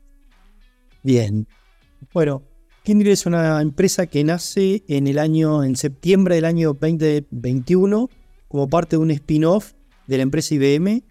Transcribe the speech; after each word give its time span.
Bien. 1.02 1.48
Bueno, 2.14 2.44
Kindrill 2.84 3.10
es 3.10 3.26
una 3.26 3.60
empresa 3.60 4.06
que 4.06 4.22
nace 4.22 4.84
en 4.86 5.08
el 5.08 5.18
año, 5.18 5.64
en 5.64 5.74
septiembre 5.74 6.36
del 6.36 6.44
año 6.44 6.74
2021, 6.74 8.08
como 8.46 8.68
parte 8.68 8.94
de 8.94 9.02
un 9.02 9.10
spin-off 9.10 9.72
de 10.06 10.18
la 10.18 10.22
empresa 10.22 10.54
IBM 10.54 11.02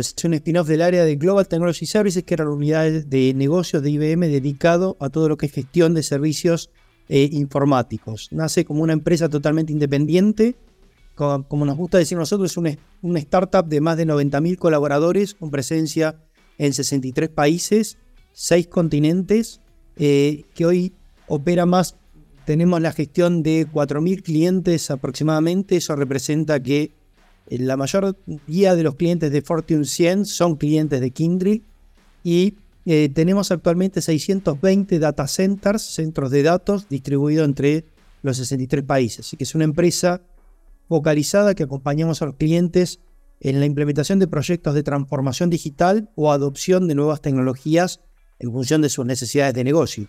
es 0.00 0.14
un 0.24 0.34
spin-off 0.34 0.68
del 0.68 0.82
área 0.82 1.04
de 1.04 1.16
Global 1.16 1.48
Technology 1.48 1.86
Services, 1.86 2.22
que 2.22 2.34
era 2.34 2.44
la 2.44 2.50
unidad 2.50 2.90
de 2.90 3.32
negocios 3.34 3.82
de 3.82 3.90
IBM 3.90 4.28
dedicado 4.28 4.96
a 5.00 5.08
todo 5.08 5.28
lo 5.28 5.36
que 5.36 5.46
es 5.46 5.52
gestión 5.52 5.94
de 5.94 6.02
servicios 6.02 6.70
eh, 7.08 7.28
informáticos. 7.32 8.28
Nace 8.30 8.64
como 8.64 8.82
una 8.82 8.92
empresa 8.92 9.28
totalmente 9.28 9.72
independiente, 9.72 10.56
como, 11.14 11.64
nos 11.64 11.76
gusta 11.78 11.96
decir 11.96 12.18
nosotros, 12.18 12.50
es 12.50 12.56
una, 12.58 13.18
startup 13.18 13.66
de 13.66 13.80
más 13.80 13.96
de 13.96 14.06
90.000 14.06 14.58
colaboradores 14.58 15.34
con 15.34 15.50
presencia 15.50 16.20
en 16.58 16.74
63 16.74 17.30
países, 17.30 17.96
6 18.32 18.66
continentes, 18.66 19.60
eh, 19.96 20.44
que 20.54 20.66
hoy 20.66 20.92
opera 21.26 21.64
más, 21.64 21.96
tenemos 22.44 22.82
la 22.82 22.92
gestión 22.92 23.42
de 23.42 23.66
4.000 23.66 24.22
clientes 24.22 24.90
aproximadamente, 24.90 25.76
eso 25.76 25.96
representa 25.96 26.62
que 26.62 26.92
la 27.48 27.76
mayor 27.76 28.16
guía 28.46 28.74
de 28.74 28.82
los 28.82 28.96
clientes 28.96 29.30
de 29.30 29.42
Fortune 29.42 29.84
100 29.84 30.26
son 30.26 30.56
clientes 30.56 31.00
de 31.00 31.10
Kindred 31.10 31.60
y 32.24 32.54
eh, 32.84 33.08
tenemos 33.12 33.50
actualmente 33.50 34.00
620 34.00 34.98
data 34.98 35.26
centers, 35.26 35.82
centros 35.82 36.30
de 36.30 36.42
datos 36.42 36.88
distribuidos 36.88 37.44
entre 37.44 37.84
los 38.22 38.36
63 38.36 38.84
países. 38.84 39.26
Así 39.26 39.36
que 39.36 39.44
es 39.44 39.54
una 39.54 39.64
empresa 39.64 40.22
focalizada 40.88 41.54
que 41.54 41.64
acompañamos 41.64 42.22
a 42.22 42.26
los 42.26 42.34
clientes 42.36 43.00
en 43.40 43.60
la 43.60 43.66
implementación 43.66 44.18
de 44.18 44.26
proyectos 44.26 44.74
de 44.74 44.82
transformación 44.82 45.50
digital 45.50 46.10
o 46.14 46.32
adopción 46.32 46.88
de 46.88 46.94
nuevas 46.94 47.20
tecnologías 47.20 48.00
en 48.38 48.52
función 48.52 48.82
de 48.82 48.88
sus 48.88 49.04
necesidades 49.04 49.54
de 49.54 49.64
negocio. 49.64 50.08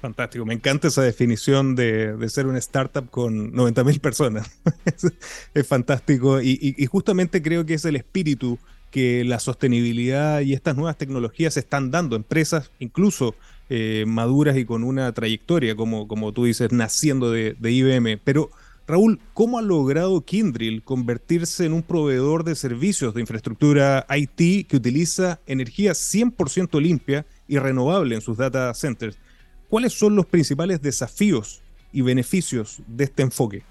Fantástico, 0.00 0.46
me 0.46 0.54
encanta 0.54 0.88
esa 0.88 1.02
definición 1.02 1.74
de, 1.74 2.16
ser 2.28 2.46
una 2.46 2.58
startup 2.58 3.10
con 3.10 3.52
90.000 3.52 4.00
personas. 4.00 4.60
es, 5.54 5.66
fantástico 5.66 6.40
y, 6.40 6.86
justamente 6.86 7.42
creo 7.42 7.66
que 7.66 7.74
es 7.74 7.84
el 7.84 7.96
espíritu 7.96 8.58
que 8.92 9.24
la 9.24 9.40
sostenibilidad 9.40 10.40
y 10.40 10.54
estas 10.54 10.76
nuevas 10.76 10.96
tecnologías 10.96 11.56
están 11.56 11.90
dando. 11.90 12.14
Empresas 12.14 12.70
incluso 12.78 13.34
eh, 13.70 14.04
maduras 14.06 14.56
y 14.56 14.64
con 14.64 14.84
una 14.84 15.12
trayectoria, 15.12 15.74
como, 15.74 16.06
como 16.06 16.32
tú 16.32 16.44
dices, 16.44 16.70
naciendo 16.70 17.32
de, 17.32 17.56
de 17.58 17.72
IBM. 17.72 18.20
Pero 18.22 18.50
Raúl, 18.86 19.20
¿cómo 19.34 19.58
ha 19.58 19.62
logrado 19.62 20.24
Kindrill 20.24 20.82
convertirse 20.82 21.66
en 21.66 21.72
un 21.72 21.82
proveedor 21.82 22.44
de 22.44 22.54
servicios 22.54 23.12
de 23.12 23.20
infraestructura 23.20 24.06
IT 24.08 24.66
que 24.68 24.76
utiliza 24.76 25.40
energía 25.46 25.92
100% 25.92 26.80
limpia 26.80 27.26
y 27.48 27.58
renovable 27.58 28.14
en 28.14 28.22
sus 28.22 28.38
data 28.38 28.72
centers? 28.72 29.18
¿Cuáles 29.68 29.92
son 29.92 30.16
los 30.16 30.26
principales 30.26 30.80
desafíos 30.80 31.60
y 31.92 32.00
beneficios 32.00 32.80
de 32.86 33.04
este 33.04 33.22
enfoque? 33.22 33.62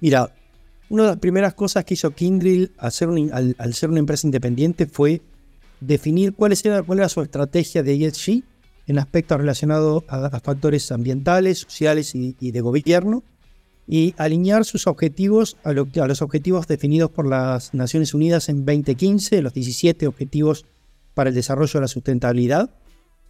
Mira, 0.00 0.34
una 0.90 1.04
de 1.04 1.08
las 1.10 1.18
primeras 1.18 1.54
cosas 1.54 1.84
que 1.84 1.94
hizo 1.94 2.10
Kindrill 2.10 2.72
al, 2.76 2.92
ser 2.92 3.08
una 3.08 3.98
empresa 3.98 4.26
independiente 4.26 4.86
fue 4.86 5.22
definir 5.80 6.34
cuál 6.34 6.52
era, 6.62 6.82
cuál 6.82 6.98
era 6.98 7.08
su 7.08 7.22
estrategia 7.22 7.82
de 7.82 7.94
ESG 7.94 8.42
en 8.86 8.98
aspectos 8.98 9.38
relacionados 9.38 10.04
a, 10.08 10.28
factores 10.40 10.92
ambientales, 10.92 11.60
sociales 11.60 12.14
y, 12.14 12.50
de 12.50 12.60
gobierno, 12.60 13.22
y 13.86 14.14
alinear 14.18 14.64
sus 14.64 14.86
objetivos 14.86 15.56
a, 15.64 15.70
a, 15.70 16.06
los 16.06 16.20
objetivos 16.20 16.66
definidos 16.66 17.10
por 17.10 17.26
las 17.26 17.72
Naciones 17.72 18.12
Unidas 18.12 18.48
en 18.48 18.66
2015, 18.66 19.40
los 19.40 19.54
17 19.54 20.06
objetivos 20.06 20.66
para 21.14 21.30
el 21.30 21.34
desarrollo 21.34 21.72
de 21.72 21.80
la 21.80 21.88
sustentabilidad, 21.88 22.70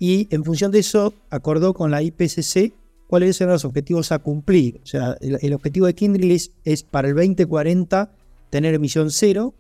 y 0.03 0.27
en 0.35 0.43
función 0.43 0.73
de 0.73 0.81
eso 0.81 1.15
acordó 1.31 1.75
con 1.75 1.93
la 1.93 2.03
IPCC 2.03 2.73
cuáles 3.07 3.41
eran 3.41 3.53
los 3.53 3.65
objetivos 3.65 4.11
a 4.11 4.19
cumplir. 4.19 4.81
O 4.83 4.87
sea, 4.87 5.17
el, 5.21 5.55
objetivo 5.55 5.87
de 5.87 5.95
Kindle 5.95 6.35
es, 6.35 6.83
para 6.83 7.07
el 7.07 7.15
2040 7.15 8.11
tener 8.51 8.75
emisión 8.75 9.13
cero 9.13 9.55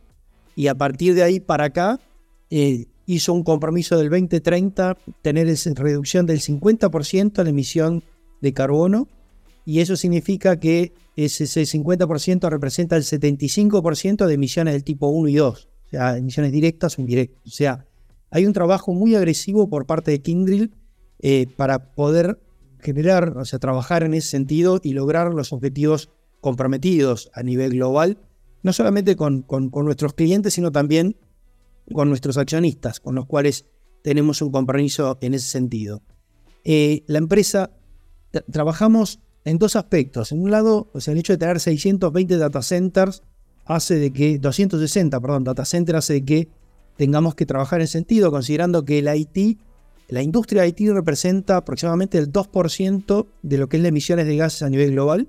y 0.56 0.66
a 0.66 0.74
partir 0.74 1.14
de 1.14 1.22
ahí 1.22 1.38
para 1.38 1.66
acá 1.66 2.00
eh, 2.50 2.86
hizo 3.06 3.32
un 3.32 3.44
compromiso 3.44 3.96
del 3.96 4.10
2030 4.10 4.98
tener 5.22 5.46
esa 5.46 5.70
reducción 5.74 6.26
del 6.26 6.40
50% 6.40 7.38
en 7.38 7.44
la 7.44 7.50
emisión 7.50 8.02
de 8.40 8.52
carbono 8.52 9.06
y 9.64 9.78
eso 9.78 9.94
significa 9.94 10.58
que 10.58 10.92
ese 11.14 11.44
50% 11.44 12.50
representa 12.50 12.96
el 12.96 13.04
75% 13.04 14.26
de 14.26 14.34
emisiones 14.34 14.74
del 14.74 14.82
tipo 14.82 15.06
1 15.06 15.28
y 15.28 15.34
2, 15.36 15.68
o 15.86 15.88
sea, 15.88 16.16
emisiones 16.16 16.50
directas 16.50 16.98
o 16.98 17.00
indirectas. 17.00 17.46
O 17.46 17.50
sea, 17.50 17.86
hay 18.32 18.46
un 18.46 18.54
trabajo 18.54 18.94
muy 18.94 19.14
agresivo 19.14 19.68
por 19.68 19.86
parte 19.86 20.10
de 20.10 20.22
Kindrill 20.22 20.72
eh, 21.20 21.46
para 21.54 21.92
poder 21.92 22.40
generar, 22.80 23.36
o 23.36 23.44
sea, 23.44 23.58
trabajar 23.58 24.02
en 24.02 24.14
ese 24.14 24.28
sentido 24.28 24.80
y 24.82 24.94
lograr 24.94 25.32
los 25.34 25.52
objetivos 25.52 26.08
comprometidos 26.40 27.30
a 27.34 27.42
nivel 27.42 27.72
global, 27.72 28.18
no 28.62 28.72
solamente 28.72 29.16
con, 29.16 29.44
nuestros 29.70 30.14
clientes, 30.14 30.54
sino 30.54 30.72
también 30.72 31.16
con 31.92 32.08
nuestros 32.08 32.38
accionistas, 32.38 33.00
con 33.00 33.14
los 33.14 33.26
cuales 33.26 33.66
tenemos 34.02 34.40
un 34.40 34.50
compromiso 34.50 35.18
en 35.20 35.34
ese 35.34 35.48
sentido. 35.48 36.02
Eh, 36.64 37.04
la 37.06 37.18
empresa, 37.18 37.70
trabajamos 38.50 39.20
en 39.44 39.58
dos 39.58 39.76
aspectos. 39.76 40.32
En 40.32 40.40
un 40.40 40.50
lado, 40.50 40.90
o 40.94 40.98
el 41.04 41.18
hecho 41.18 41.34
de 41.34 41.38
tener 41.38 41.60
620 41.60 42.38
data 42.38 42.62
centers 42.62 43.22
hace 43.66 43.96
de 43.96 44.10
que, 44.10 44.38
260, 44.38 45.20
perdón, 45.20 45.44
data 45.44 45.66
centers 45.66 45.98
hace 45.98 46.14
de 46.14 46.24
que 46.24 46.61
tengamos 46.96 47.34
que 47.34 47.46
trabajar 47.46 47.80
en 47.80 47.88
sentido, 47.88 48.30
considerando 48.30 48.84
que 48.84 48.98
el 48.98 49.08
IT, 49.14 49.58
la 50.08 50.22
industria 50.22 50.62
de 50.62 50.68
IT 50.68 50.90
representa 50.92 51.56
aproximadamente 51.56 52.18
el 52.18 52.32
2% 52.32 53.26
de 53.42 53.58
lo 53.58 53.68
que 53.68 53.76
es 53.76 53.82
las 53.82 53.88
emisiones 53.88 54.26
de 54.26 54.36
gases 54.36 54.62
a 54.62 54.70
nivel 54.70 54.92
global 54.92 55.28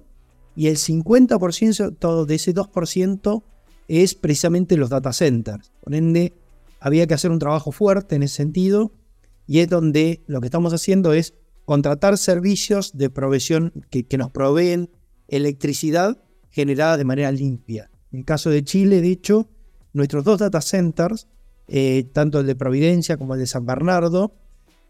y 0.56 0.68
el 0.68 0.78
50% 0.78 2.26
de 2.26 2.36
ese 2.36 2.54
2% 2.54 3.44
es 3.88 4.16
precisamente 4.16 4.78
los 4.78 4.90
data 4.90 5.14
centers. 5.14 5.72
Por 5.82 5.96
ende, 5.96 6.34
había 6.80 7.08
que 7.08 7.14
hacer 7.14 7.32
un 7.32 7.40
trabajo 7.40 7.72
fuerte 7.72 8.16
en 8.16 8.24
ese 8.24 8.36
sentido 8.36 8.92
y 9.48 9.60
es 9.60 9.70
donde 9.70 10.24
lo 10.28 10.42
que 10.42 10.48
estamos 10.48 10.74
haciendo 10.74 11.14
es 11.14 11.34
contratar 11.66 12.18
servicios 12.18 12.98
de 12.98 13.10
provisión 13.10 13.72
que, 13.90 14.06
nos 14.18 14.32
proveen 14.32 14.90
electricidad 15.28 16.22
generada 16.50 16.98
de 16.98 17.06
manera 17.06 17.32
limpia. 17.32 17.90
En 18.12 18.20
el 18.20 18.26
caso 18.26 18.50
de 18.50 18.64
Chile, 18.64 19.02
de 19.02 19.12
hecho, 19.12 19.50
nuestros 19.94 20.24
dos 20.24 20.40
data 20.40 20.62
centers, 20.62 21.28
eh, 21.68 22.06
tanto 22.14 22.40
el 22.40 22.48
de 22.48 22.56
Providencia 22.56 23.18
como 23.18 23.34
el 23.34 23.40
de 23.40 23.48
San 23.48 23.66
Bernardo, 23.66 24.34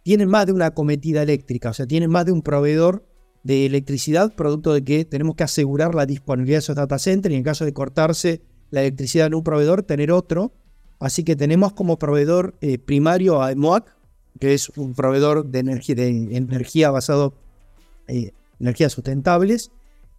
tienen 0.04 0.30
más 0.30 0.46
de 0.46 0.52
una 0.52 0.72
cometida 0.72 1.24
eléctrica, 1.24 1.70
o 1.70 1.74
sea, 1.74 1.88
tienen 1.88 2.10
más 2.10 2.26
de 2.26 2.32
un 2.32 2.42
proveedor 2.42 3.06
de 3.44 3.66
electricidad, 3.66 4.34
producto 4.36 4.74
de 4.74 4.84
que 4.84 5.06
tenemos 5.06 5.36
que 5.36 5.44
asegurar 5.44 5.96
la 5.96 6.06
disponibilidad 6.06 6.58
de 6.58 6.60
esos 6.60 6.76
data 6.76 6.98
centers 6.98 7.34
y 7.34 7.38
en 7.38 7.44
caso 7.44 7.66
de 7.66 7.74
cortarse 7.74 8.42
la 8.72 8.82
electricidad 8.82 9.28
en 9.28 9.36
un 9.36 9.44
proveedor, 9.44 9.84
tener 9.84 10.12
otro. 10.12 10.54
Así 11.00 11.24
que 11.24 11.36
tenemos 11.36 11.74
como 11.74 12.00
proveedor 12.00 12.56
eh, 12.62 12.78
primario 12.78 13.42
a 13.42 13.52
EMOAC, 13.52 13.86
que 14.40 14.54
es 14.54 14.70
un 14.78 14.94
proveedor 14.94 15.46
de 15.46 15.60
energía, 15.60 15.96
de 15.96 16.08
energía 16.36 16.90
basado 16.90 17.34
en 18.08 18.26
eh, 18.26 18.34
energías 18.60 18.94
sustentables. 18.94 19.72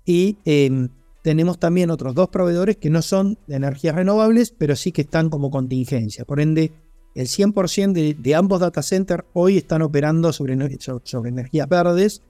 Y 0.04 0.36
em, 0.44 0.90
tenemos 1.24 1.58
también 1.58 1.90
otros 1.90 2.14
dos 2.14 2.28
proveedores 2.28 2.76
que 2.76 2.90
no 2.90 3.00
son 3.00 3.38
de 3.46 3.56
energías 3.56 3.94
renovables, 3.94 4.54
pero 4.56 4.76
sí 4.76 4.92
que 4.92 5.00
están 5.00 5.30
como 5.30 5.50
contingencia. 5.50 6.26
Por 6.26 6.38
ende, 6.38 6.70
el 7.14 7.28
100% 7.28 8.14
de, 8.14 8.34
ambos 8.34 8.60
data 8.60 8.82
centers 8.82 9.24
hoy 9.32 9.56
están 9.56 9.80
operando 9.80 10.34
sobre, 10.34 10.54
sobre 10.78 11.30
energías 11.30 11.66
verdes 11.66 12.20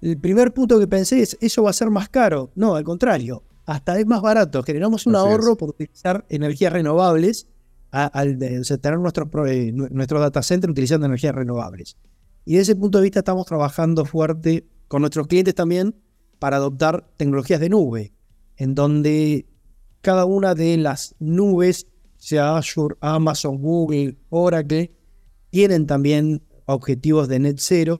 el 0.00 0.18
primer 0.18 0.54
punto 0.54 0.80
que 0.80 0.86
pensé 0.86 1.20
es, 1.20 1.36
¿eso 1.40 1.62
va 1.62 1.70
a 1.70 1.74
ser 1.74 1.90
más 1.90 2.08
caro? 2.08 2.50
No, 2.54 2.74
al 2.74 2.84
contrario, 2.84 3.42
hasta 3.66 3.98
es 3.98 4.06
más 4.06 4.22
barato. 4.22 4.62
Generamos 4.62 5.06
un 5.06 5.14
ahorro 5.14 5.56
por 5.56 5.70
utilizar 5.70 6.24
energías 6.30 6.72
renovables 6.72 7.46
al 7.90 8.38
tener 8.38 8.98
nuestros, 8.98 9.28
nuestro 9.92 10.20
data 10.20 10.42
center 10.42 10.70
utilizando 10.70 11.04
energías 11.04 11.34
renovables. 11.34 11.98
Y 12.46 12.52
desde 12.52 12.72
ese 12.72 12.80
punto 12.80 12.98
de 12.98 13.04
vista 13.04 13.18
estamos 13.18 13.44
trabajando 13.44 14.06
fuerte 14.06 14.66
con 14.88 15.02
nuestros 15.02 15.26
clientes 15.26 15.54
también 15.54 15.94
para 16.38 16.56
adoptar 16.56 17.06
tecnologías 17.18 17.60
de 17.60 17.68
nube, 17.68 18.12
en 18.60 18.74
donde 18.74 19.46
cada 20.02 20.26
una 20.26 20.54
de 20.54 20.76
las 20.76 21.14
nubes, 21.18 21.86
sea 22.18 22.58
Azure, 22.58 22.94
Amazon, 23.00 23.56
Google, 23.56 24.18
Oracle, 24.28 24.92
tienen 25.48 25.86
también 25.86 26.42
objetivos 26.66 27.26
de 27.26 27.38
net 27.38 27.56
zero 27.58 27.98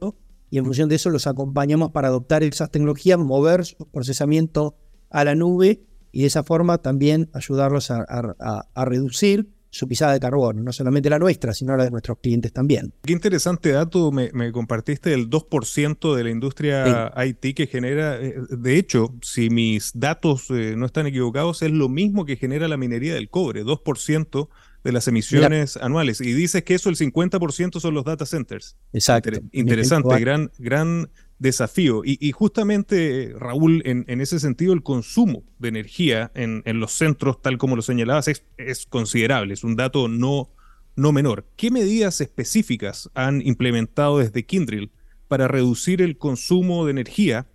y 0.51 0.59
en 0.59 0.67
función 0.67 0.91
de 0.91 0.97
eso 0.97 1.09
los 1.09 1.27
acompañamos 1.27 1.93
para 1.93 2.09
adoptar 2.09 2.43
esas 2.43 2.71
tecnologías, 2.71 3.19
mover 3.19 3.65
su 3.65 3.89
procesamiento 3.89 4.77
a 5.09 5.25
la 5.25 5.35
nube 5.35 5.83
y 6.13 6.21
de 6.21 6.27
esa 6.27 6.45
forma 6.45 6.77
también 6.77 7.31
ayudarlos 7.33 7.91
a, 7.91 8.85
reducir 8.85 9.51
su 9.71 9.87
pisada 9.87 10.13
de 10.13 10.21
carbono, 10.21 10.63
no 10.63 10.73
solamente 10.73 11.09
la 11.09 11.19
nuestra, 11.19 11.55
sino 11.55 11.77
la 11.77 11.85
de 11.85 11.91
nuestros 11.91 12.19
clientes 12.19 12.53
también. 12.53 12.93
Qué 13.03 13.13
interesante 13.13 13.71
dato 13.71 14.11
me, 14.11 14.53
compartiste 14.53 15.11
del 15.11 15.31
2% 15.31 16.15
de 16.15 16.25
la 16.25 16.31
industria 16.31 17.13
IT 17.25 17.55
que 17.55 17.67
genera, 17.67 18.21
eh, 18.21 18.35
de 18.51 18.77
hecho, 18.77 19.15
si 19.23 19.49
mis 19.49 19.93
datos 19.95 20.51
eh, 20.51 20.75
no 20.77 20.87
están 20.87 21.07
equivocados, 21.07 21.63
es 21.63 21.71
lo 21.71 21.89
mismo 21.89 22.25
que 22.25 22.37
genera 22.37 22.69
la 22.69 22.77
minería 22.77 23.15
del 23.15 23.31
cobre, 23.31 23.65
2% 23.65 24.49
de 24.83 24.93
las 24.93 25.07
emisiones 25.09 25.77
anuales. 25.77 26.21
Y 26.21 26.33
dices 26.33 26.65
que 26.65 26.75
eso 26.75 26.89
el 26.89 26.97
50% 26.97 27.81
son 27.81 27.95
los 27.95 28.05
data 28.05 28.27
centers. 28.27 28.77
Exacto. 28.93 29.31
interesante, 29.53 30.19
gran, 30.19 30.51
gran 30.59 31.11
desafío. 31.41 32.03
Y, 32.05 32.31
justamente, 32.31 33.35
Raúl, 33.37 33.83
en, 33.85 34.21
ese 34.21 34.39
sentido, 34.39 34.73
el 34.73 34.85
consumo 34.85 35.43
de 35.59 35.69
energía 35.71 36.31
en, 36.35 36.63
los 36.79 36.93
centros, 36.93 37.43
tal 37.43 37.59
como 37.59 37.75
lo 37.75 37.83
señalabas, 37.83 38.29
es, 38.29 38.87
considerable, 38.87 39.55
es 39.55 39.65
un 39.65 39.75
dato 39.75 40.07
no, 40.07 40.51
no 40.95 41.11
menor. 41.11 41.49
¿Qué 41.57 41.73
medidas 41.73 42.21
específicas 42.21 43.11
han 43.15 43.43
implementado 43.45 44.19
desde 44.19 44.45
Kindrill 44.45 44.93
para 45.27 45.49
reducir 45.49 46.03
el 46.03 46.19
consumo 46.19 46.85
de 46.85 46.93
energía 46.93 47.49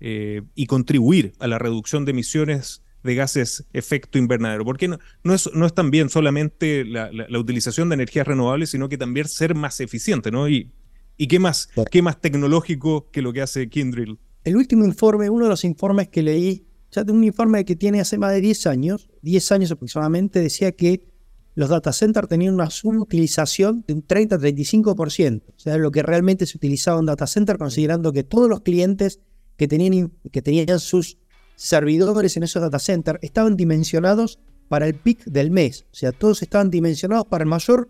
eh, 0.00 0.42
y 0.54 0.66
contribuir 0.66 1.32
a 1.38 1.46
la 1.46 1.58
reducción 1.58 2.04
de 2.04 2.10
emisiones 2.10 2.82
de 3.02 3.14
gases 3.14 3.64
efecto 3.72 4.18
invernadero. 4.18 4.64
Porque 4.64 4.88
no, 4.88 4.98
no, 5.22 5.34
es, 5.34 5.50
no 5.54 5.66
es 5.66 5.74
también 5.74 6.08
solamente 6.08 6.84
la, 6.84 7.10
utilización 7.38 7.88
de 7.88 7.94
energías 7.94 8.26
renovables, 8.26 8.70
sino 8.70 8.88
que 8.88 8.98
también 8.98 9.28
ser 9.28 9.54
más 9.54 9.80
eficiente, 9.80 10.30
¿no? 10.30 10.48
Y, 10.48 10.70
y 11.18 11.26
qué 11.26 11.38
más, 11.38 11.68
qué 11.90 12.00
más 12.00 12.20
tecnológico 12.20 13.10
que 13.10 13.20
lo 13.20 13.32
que 13.32 13.42
hace 13.42 13.68
Kindrill. 13.68 14.18
El 14.44 14.56
último 14.56 14.84
informe, 14.84 15.28
uno 15.28 15.44
de 15.44 15.50
los 15.50 15.64
informes 15.64 16.08
que 16.08 16.22
leí, 16.22 16.64
ya 16.90 17.04
de 17.04 17.12
un 17.12 17.22
informe 17.24 17.64
que 17.64 17.76
tiene 17.76 18.00
hace 18.00 18.16
más 18.16 18.32
de 18.32 18.40
10 18.40 18.66
años, 18.68 19.10
10 19.22 19.52
años 19.52 19.70
aproximadamente, 19.72 20.40
decía 20.40 20.72
que 20.72 21.04
los 21.54 21.68
data 21.68 21.92
centers 21.92 22.28
tenían 22.28 22.54
una 22.54 22.70
subutilización 22.70 23.84
de 23.86 23.94
un 23.94 24.06
30-35%, 24.06 25.42
o 25.48 25.58
sea, 25.58 25.76
lo 25.76 25.90
que 25.90 26.04
realmente 26.04 26.46
se 26.46 26.56
utilizaba 26.56 27.00
en 27.00 27.06
data 27.06 27.26
center, 27.26 27.58
considerando 27.58 28.12
que 28.12 28.22
todos 28.22 28.48
los 28.48 28.60
clientes 28.60 29.20
que 29.56 29.66
tenían, 29.66 30.12
que 30.30 30.40
tenían 30.40 30.78
sus 30.78 31.18
servidores 31.56 32.36
en 32.36 32.44
esos 32.44 32.62
data 32.62 32.78
centers 32.78 33.18
estaban 33.22 33.56
dimensionados 33.56 34.38
para 34.68 34.86
el 34.86 34.94
pic 34.94 35.24
del 35.24 35.50
mes. 35.50 35.86
O 35.90 35.96
sea, 35.96 36.12
todos 36.12 36.42
estaban 36.42 36.70
dimensionados 36.70 37.26
para 37.26 37.42
el 37.42 37.50
mayor 37.50 37.88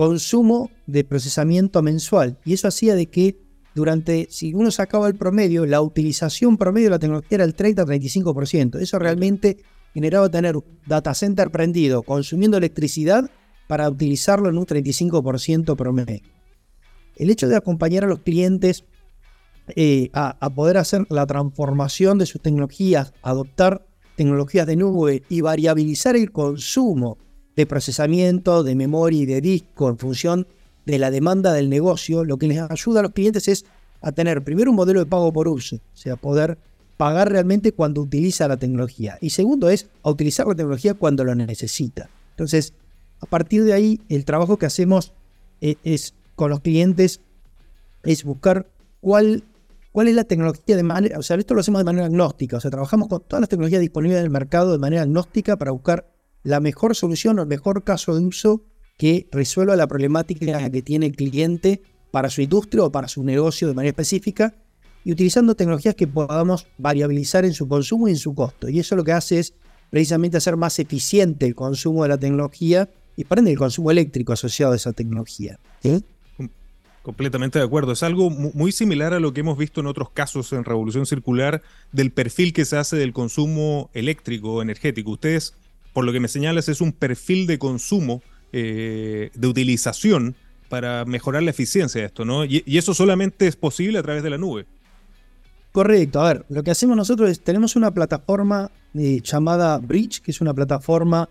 consumo 0.00 0.70
de 0.86 1.04
procesamiento 1.04 1.82
mensual. 1.82 2.38
Y 2.46 2.54
eso 2.54 2.66
hacía 2.66 2.94
de 2.94 3.10
que 3.10 3.36
durante, 3.74 4.28
si 4.30 4.54
uno 4.54 4.70
sacaba 4.70 5.06
el 5.08 5.14
promedio, 5.14 5.66
la 5.66 5.82
utilización 5.82 6.56
promedio 6.56 6.86
de 6.86 6.90
la 6.92 6.98
tecnología 6.98 7.28
era 7.36 7.44
el 7.44 7.54
30-35%. 7.54 8.80
Eso 8.80 8.98
realmente 8.98 9.58
generaba 9.92 10.30
tener 10.30 10.56
data 10.86 11.12
center 11.12 11.50
prendido, 11.50 12.02
consumiendo 12.02 12.56
electricidad 12.56 13.30
para 13.68 13.90
utilizarlo 13.90 14.48
en 14.48 14.56
un 14.56 14.64
35% 14.64 15.76
promedio. 15.76 16.22
El 17.16 17.28
hecho 17.28 17.46
de 17.46 17.56
acompañar 17.56 18.04
a 18.04 18.08
los 18.08 18.20
clientes 18.20 18.86
eh, 19.76 20.08
a, 20.14 20.48
poder 20.54 20.78
hacer 20.78 21.04
la 21.10 21.26
transformación 21.26 22.16
de 22.16 22.24
sus 22.24 22.40
tecnologías, 22.40 23.12
adoptar 23.20 23.86
tecnologías 24.16 24.66
de 24.66 24.76
nube 24.76 25.24
y 25.28 25.42
variabilizar 25.42 26.16
el 26.16 26.32
consumo 26.32 27.18
de 27.56 27.66
procesamiento, 27.66 28.62
de 28.62 28.74
memoria 28.74 29.22
y 29.22 29.26
de 29.26 29.40
disco 29.40 29.88
en 29.88 29.98
función 29.98 30.46
de 30.86 30.98
la 30.98 31.10
demanda 31.10 31.52
del 31.52 31.68
negocio, 31.68 32.24
lo 32.24 32.38
que 32.38 32.48
les 32.48 32.58
ayuda 32.58 33.00
a 33.00 33.02
los 33.02 33.12
clientes 33.12 33.48
es 33.48 33.64
a 34.00 34.12
tener 34.12 34.42
primero 34.42 34.70
un 34.70 34.76
modelo 34.76 35.00
de 35.00 35.06
pago 35.06 35.32
por 35.32 35.46
uso, 35.48 35.76
o 35.76 35.96
sea, 35.96 36.16
poder 36.16 36.58
pagar 36.96 37.30
realmente 37.30 37.72
cuando 37.72 38.00
utiliza 38.00 38.48
la 38.48 38.56
tecnología. 38.56 39.18
Y 39.20 39.30
segundo 39.30 39.68
es 39.70 39.88
a 40.02 40.10
utilizar 40.10 40.46
la 40.46 40.54
tecnología 40.54 40.94
cuando 40.94 41.24
lo 41.24 41.34
necesita. 41.34 42.08
Entonces, 42.30 42.72
a 43.20 43.26
partir 43.26 43.64
de 43.64 43.72
ahí, 43.72 44.00
el 44.08 44.24
trabajo 44.24 44.58
que 44.58 44.66
hacemos 44.66 45.12
es, 45.60 45.76
es 45.84 46.14
con 46.34 46.50
los 46.50 46.60
clientes 46.60 47.20
es 48.02 48.24
buscar 48.24 48.66
cuál 49.00 49.44
cuál 49.92 50.08
es 50.08 50.14
la 50.14 50.24
tecnología 50.24 50.76
de 50.76 50.82
manera, 50.82 51.18
o 51.18 51.22
sea, 51.22 51.36
esto 51.36 51.54
lo 51.54 51.60
hacemos 51.60 51.80
de 51.80 51.84
manera 51.84 52.06
agnóstica, 52.06 52.56
o 52.56 52.60
sea, 52.60 52.70
trabajamos 52.70 53.08
con 53.08 53.22
todas 53.22 53.40
las 53.40 53.48
tecnologías 53.48 53.80
disponibles 53.80 54.18
en 54.18 54.24
el 54.24 54.30
mercado 54.30 54.72
de 54.72 54.78
manera 54.78 55.02
agnóstica 55.02 55.56
para 55.56 55.72
buscar 55.72 56.06
la 56.42 56.60
mejor 56.60 56.94
solución 56.96 57.38
o 57.38 57.42
el 57.42 57.48
mejor 57.48 57.84
caso 57.84 58.14
de 58.14 58.24
uso 58.24 58.62
que 58.96 59.28
resuelva 59.32 59.76
la 59.76 59.86
problemática 59.86 60.70
que 60.70 60.82
tiene 60.82 61.06
el 61.06 61.16
cliente 61.16 61.82
para 62.10 62.28
su 62.28 62.42
industria 62.42 62.84
o 62.84 62.92
para 62.92 63.08
su 63.08 63.22
negocio 63.24 63.68
de 63.68 63.74
manera 63.74 63.90
específica 63.90 64.54
y 65.04 65.12
utilizando 65.12 65.54
tecnologías 65.54 65.94
que 65.94 66.06
podamos 66.06 66.66
variabilizar 66.76 67.44
en 67.44 67.54
su 67.54 67.66
consumo 67.68 68.08
y 68.08 68.12
en 68.12 68.18
su 68.18 68.34
costo. 68.34 68.68
Y 68.68 68.78
eso 68.80 68.96
lo 68.96 69.04
que 69.04 69.12
hace 69.12 69.38
es 69.38 69.54
precisamente 69.90 70.36
hacer 70.36 70.56
más 70.56 70.78
eficiente 70.78 71.46
el 71.46 71.54
consumo 71.54 72.02
de 72.02 72.10
la 72.10 72.18
tecnología 72.18 72.88
y 73.16 73.26
ende 73.28 73.50
el 73.50 73.58
consumo 73.58 73.90
eléctrico 73.90 74.32
asociado 74.32 74.72
a 74.72 74.76
esa 74.76 74.92
tecnología. 74.92 75.58
¿Sí? 75.82 76.04
Completamente 77.02 77.58
de 77.58 77.64
acuerdo. 77.64 77.92
Es 77.92 78.02
algo 78.02 78.28
muy 78.28 78.72
similar 78.72 79.14
a 79.14 79.20
lo 79.20 79.32
que 79.32 79.40
hemos 79.40 79.56
visto 79.56 79.80
en 79.80 79.86
otros 79.86 80.10
casos 80.10 80.52
en 80.52 80.64
Revolución 80.64 81.06
Circular 81.06 81.62
del 81.92 82.12
perfil 82.12 82.52
que 82.52 82.66
se 82.66 82.76
hace 82.76 82.96
del 82.96 83.14
consumo 83.14 83.90
eléctrico 83.94 84.60
energético. 84.60 85.12
Ustedes, 85.12 85.54
por 85.92 86.04
lo 86.04 86.12
que 86.12 86.20
me 86.20 86.28
señalas, 86.28 86.68
es 86.68 86.80
un 86.80 86.92
perfil 86.92 87.46
de 87.46 87.58
consumo, 87.58 88.22
eh, 88.52 89.30
de 89.34 89.46
utilización 89.46 90.34
para 90.68 91.04
mejorar 91.04 91.42
la 91.42 91.50
eficiencia 91.50 92.00
de 92.00 92.06
esto, 92.06 92.24
¿no? 92.24 92.44
Y, 92.44 92.62
eso 92.66 92.94
solamente 92.94 93.46
es 93.46 93.56
posible 93.56 93.98
a 93.98 94.02
través 94.02 94.22
de 94.22 94.30
la 94.30 94.38
nube. 94.38 94.66
Correcto. 95.72 96.20
A 96.20 96.32
ver, 96.32 96.46
lo 96.48 96.62
que 96.62 96.70
hacemos 96.70 96.96
nosotros 96.96 97.30
es, 97.30 97.40
tenemos 97.40 97.76
una 97.76 97.92
plataforma 97.92 98.70
eh, 98.94 99.20
llamada 99.22 99.78
Bridge, 99.78 100.20
que 100.20 100.30
es 100.30 100.40
una 100.40 100.54
plataforma 100.54 101.28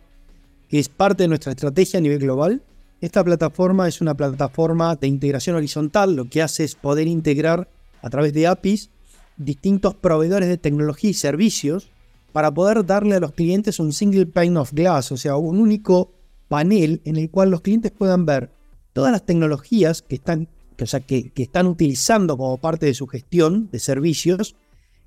que 0.69 0.79
es 0.79 0.87
parte 0.87 1.23
de 1.23 1.29
nuestra 1.29 1.51
estrategia 1.51 1.99
a 1.99 2.01
nivel 2.01 2.19
global 2.19 2.61
esta 3.01 3.23
plataforma 3.23 3.87
es 3.87 4.01
una 4.01 4.15
plataforma 4.15 4.95
de 4.95 5.07
integración 5.07 5.55
horizontal, 5.55 6.15
lo 6.15 6.25
que 6.25 6.41
hace 6.41 6.65
es 6.65 6.75
poder 6.75 7.07
integrar 7.07 7.69
a 8.01 8.09
través 8.09 8.33
de 8.33 8.47
APIs 8.47 8.89
distintos 9.37 9.95
proveedores 9.95 10.49
de 10.49 10.57
tecnología 10.57 11.09
y 11.09 11.13
servicios 11.13 11.89
para 12.31 12.53
poder 12.53 12.85
darle 12.85 13.15
a 13.15 13.19
los 13.19 13.33
clientes 13.33 13.79
un 13.79 13.93
single 13.93 14.25
pane 14.25 14.57
of 14.57 14.73
glass, 14.73 15.11
o 15.11 15.17
sea, 15.17 15.35
un 15.35 15.59
único 15.59 16.11
panel 16.47 17.01
en 17.05 17.17
el 17.17 17.29
cual 17.29 17.51
los 17.51 17.61
clientes 17.61 17.91
puedan 17.91 18.25
ver 18.25 18.51
todas 18.93 19.11
las 19.11 19.25
tecnologías 19.25 20.01
que 20.01 20.15
están, 20.15 20.47
que, 20.75 21.31
que 21.31 21.43
están 21.43 21.67
utilizando 21.67 22.37
como 22.37 22.57
parte 22.57 22.85
de 22.85 22.93
su 22.93 23.07
gestión 23.07 23.69
de 23.71 23.79
servicios 23.79 24.55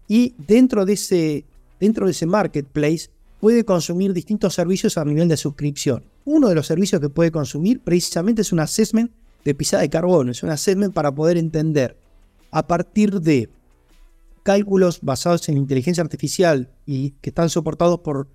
y 0.08 0.34
dentro 0.46 0.84
de 0.84 0.94
ese, 0.94 1.44
dentro 1.80 2.06
de 2.06 2.12
ese 2.12 2.26
marketplace 2.26 3.10
puede 3.40 3.64
consumir 3.64 4.12
distintos 4.12 4.54
servicios 4.54 4.96
a 4.98 5.04
nivel 5.04 5.28
de 5.28 5.36
suscripción. 5.36 6.04
Uno 6.24 6.48
de 6.48 6.54
los 6.54 6.66
servicios 6.66 7.00
que 7.00 7.08
puede 7.08 7.32
consumir 7.32 7.80
precisamente 7.80 8.42
es 8.42 8.52
un 8.52 8.60
assessment 8.60 9.10
de 9.44 9.54
pisada 9.54 9.82
de 9.82 9.90
carbono, 9.90 10.30
es 10.30 10.42
un 10.42 10.50
assessment 10.50 10.94
para 10.94 11.12
poder 11.12 11.36
entender 11.36 11.96
a 12.52 12.66
partir 12.66 13.20
de 13.20 13.48
cálculos 14.42 15.00
basados 15.02 15.48
en 15.48 15.56
inteligencia 15.56 16.02
artificial 16.02 16.70
y 16.86 17.10
que 17.20 17.30
están 17.30 17.50
soportados 17.50 18.00
por, 18.00 18.28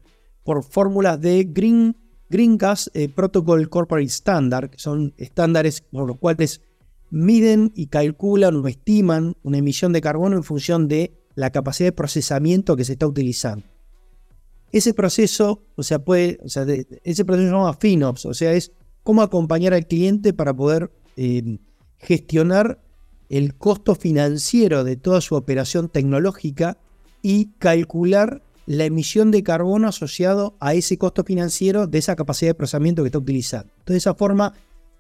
por 0.43 0.63
fórmulas 0.63 1.19
de 1.19 1.43
Green, 1.43 1.97
Green 2.29 2.57
Gas 2.57 2.89
eh, 2.93 3.09
Protocol 3.09 3.69
Corporate 3.69 4.07
Standard, 4.07 4.69
que 4.69 4.79
son 4.79 5.13
estándares 5.17 5.81
por 5.81 6.07
los 6.07 6.17
cuales 6.17 6.61
miden 7.09 7.71
y 7.75 7.87
calculan 7.87 8.55
o 8.55 8.67
estiman 8.67 9.35
una 9.43 9.57
emisión 9.57 9.93
de 9.93 10.01
carbono 10.01 10.35
en 10.35 10.43
función 10.43 10.87
de 10.87 11.13
la 11.35 11.51
capacidad 11.51 11.87
de 11.87 11.93
procesamiento 11.93 12.75
que 12.75 12.83
se 12.83 12.93
está 12.93 13.07
utilizando. 13.07 13.65
Ese 14.71 14.93
proceso, 14.93 15.63
o 15.75 15.83
sea, 15.83 15.99
puede, 15.99 16.39
o 16.43 16.49
sea, 16.49 16.65
ese 17.03 17.23
proceso 17.23 17.47
se 17.47 17.53
llama 17.53 17.73
FinOps, 17.73 18.25
o 18.25 18.33
sea, 18.33 18.53
es 18.53 18.73
cómo 19.03 19.21
acompañar 19.21 19.73
al 19.73 19.87
cliente 19.87 20.33
para 20.33 20.53
poder 20.53 20.91
eh, 21.15 21.59
gestionar 21.99 22.83
el 23.29 23.55
costo 23.55 23.95
financiero 23.95 24.83
de 24.83 24.95
toda 24.95 25.21
su 25.21 25.35
operación 25.35 25.89
tecnológica 25.89 26.77
y 27.21 27.47
calcular 27.57 28.41
la 28.65 28.85
emisión 28.85 29.31
de 29.31 29.43
carbono 29.43 29.87
asociado 29.87 30.55
a 30.59 30.73
ese 30.73 30.97
costo 30.97 31.23
financiero 31.23 31.87
de 31.87 31.97
esa 31.97 32.15
capacidad 32.15 32.51
de 32.51 32.55
procesamiento 32.55 33.01
que 33.01 33.07
está 33.07 33.17
utilizando. 33.17 33.71
Entonces, 33.79 33.93
de 33.93 33.97
esa 33.97 34.15
forma, 34.15 34.53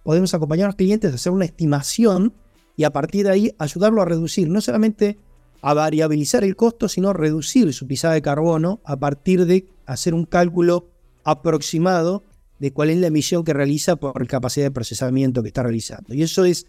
podemos 0.03 0.33
acompañar 0.33 0.65
a 0.65 0.67
los 0.69 0.75
clientes 0.75 1.11
a 1.11 1.15
hacer 1.15 1.33
una 1.33 1.45
estimación 1.45 2.33
y 2.77 2.85
a 2.85 2.91
partir 2.91 3.25
de 3.25 3.31
ahí 3.31 3.55
ayudarlo 3.57 4.01
a 4.01 4.05
reducir, 4.05 4.49
no 4.49 4.61
solamente 4.61 5.17
a 5.61 5.73
variabilizar 5.73 6.43
el 6.43 6.55
costo, 6.55 6.87
sino 6.87 7.11
reducir 7.11 7.73
su 7.73 7.87
pisada 7.87 8.13
de 8.13 8.21
carbono 8.21 8.79
a 8.85 8.97
partir 8.97 9.45
de 9.45 9.67
hacer 9.85 10.13
un 10.13 10.25
cálculo 10.25 10.89
aproximado 11.23 12.23
de 12.59 12.71
cuál 12.71 12.89
es 12.89 12.97
la 12.97 13.07
emisión 13.07 13.43
que 13.43 13.53
realiza 13.53 13.97
por 13.97 14.25
capacidad 14.27 14.65
de 14.65 14.71
procesamiento 14.71 15.41
que 15.41 15.49
está 15.49 15.63
realizando. 15.63 16.13
Y 16.13 16.23
eso 16.23 16.45
es 16.45 16.67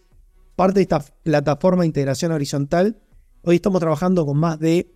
parte 0.58 0.80
de 0.80 0.82
esta 0.82 0.98
plataforma 1.22 1.82
de 1.82 1.86
integración 1.86 2.32
horizontal. 2.32 3.00
Hoy 3.42 3.56
estamos 3.56 3.78
trabajando 3.78 4.26
con 4.26 4.38
más 4.38 4.58
de 4.58 4.92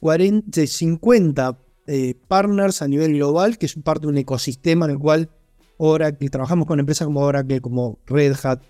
40, 0.00 0.66
50 0.66 1.58
eh, 1.86 2.16
partners 2.26 2.82
a 2.82 2.88
nivel 2.88 3.14
global, 3.14 3.58
que 3.58 3.66
es 3.66 3.76
parte 3.76 4.06
de 4.06 4.08
un 4.08 4.18
ecosistema 4.18 4.86
en 4.86 4.90
el 4.90 4.98
cual 4.98 5.30
Oracle, 5.76 6.28
trabajamos 6.30 6.66
con 6.66 6.80
empresas 6.80 7.06
como 7.06 7.20
Oracle, 7.20 7.60
como 7.60 8.00
Red 8.06 8.34
Hat, 8.42 8.62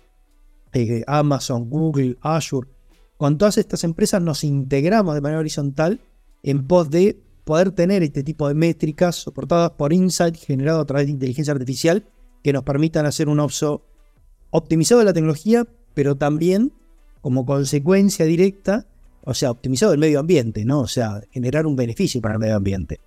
eh, 0.73 1.03
Amazon, 1.07 1.67
Google, 1.67 2.19
Azure. 2.21 2.69
Con 3.17 3.39
todas 3.39 3.57
estas 3.57 3.83
empresas 3.83 4.21
nos 4.21 4.43
integramos 4.43 5.15
de 5.15 5.21
manera 5.21 5.39
horizontal 5.39 5.99
en 6.43 6.67
pos 6.67 6.91
de 6.91 7.23
poder 7.43 7.71
tener 7.71 8.03
este 8.03 8.21
tipo 8.21 8.47
de 8.47 8.53
métricas 8.53 9.15
soportadas 9.15 9.71
por 9.71 9.91
Insight 9.91 10.37
generado 10.37 10.81
a 10.81 10.85
través 10.85 11.07
de 11.07 11.13
inteligencia 11.13 11.53
artificial 11.53 12.05
que 12.43 12.53
nos 12.53 12.61
permitan 12.61 13.07
hacer 13.07 13.29
un 13.29 13.39
uso 13.39 13.83
optimizado 14.51 14.99
de 14.99 15.05
la 15.05 15.13
tecnología, 15.13 15.65
pero 15.93 16.15
también 16.15 16.71
como 17.21 17.45
consecuencia 17.45 18.25
directa, 18.25 18.85
o 19.23 19.33
sea, 19.33 19.51
optimizado 19.51 19.93
el 19.93 19.99
medio 19.99 20.19
ambiente, 20.19 20.65
¿no? 20.65 20.81
O 20.81 20.87
sea, 20.87 21.21
generar 21.31 21.65
un 21.65 21.75
beneficio 21.75 22.21
para 22.21 22.35
el 22.35 22.39
medio 22.39 22.55
ambiente. 22.55 22.99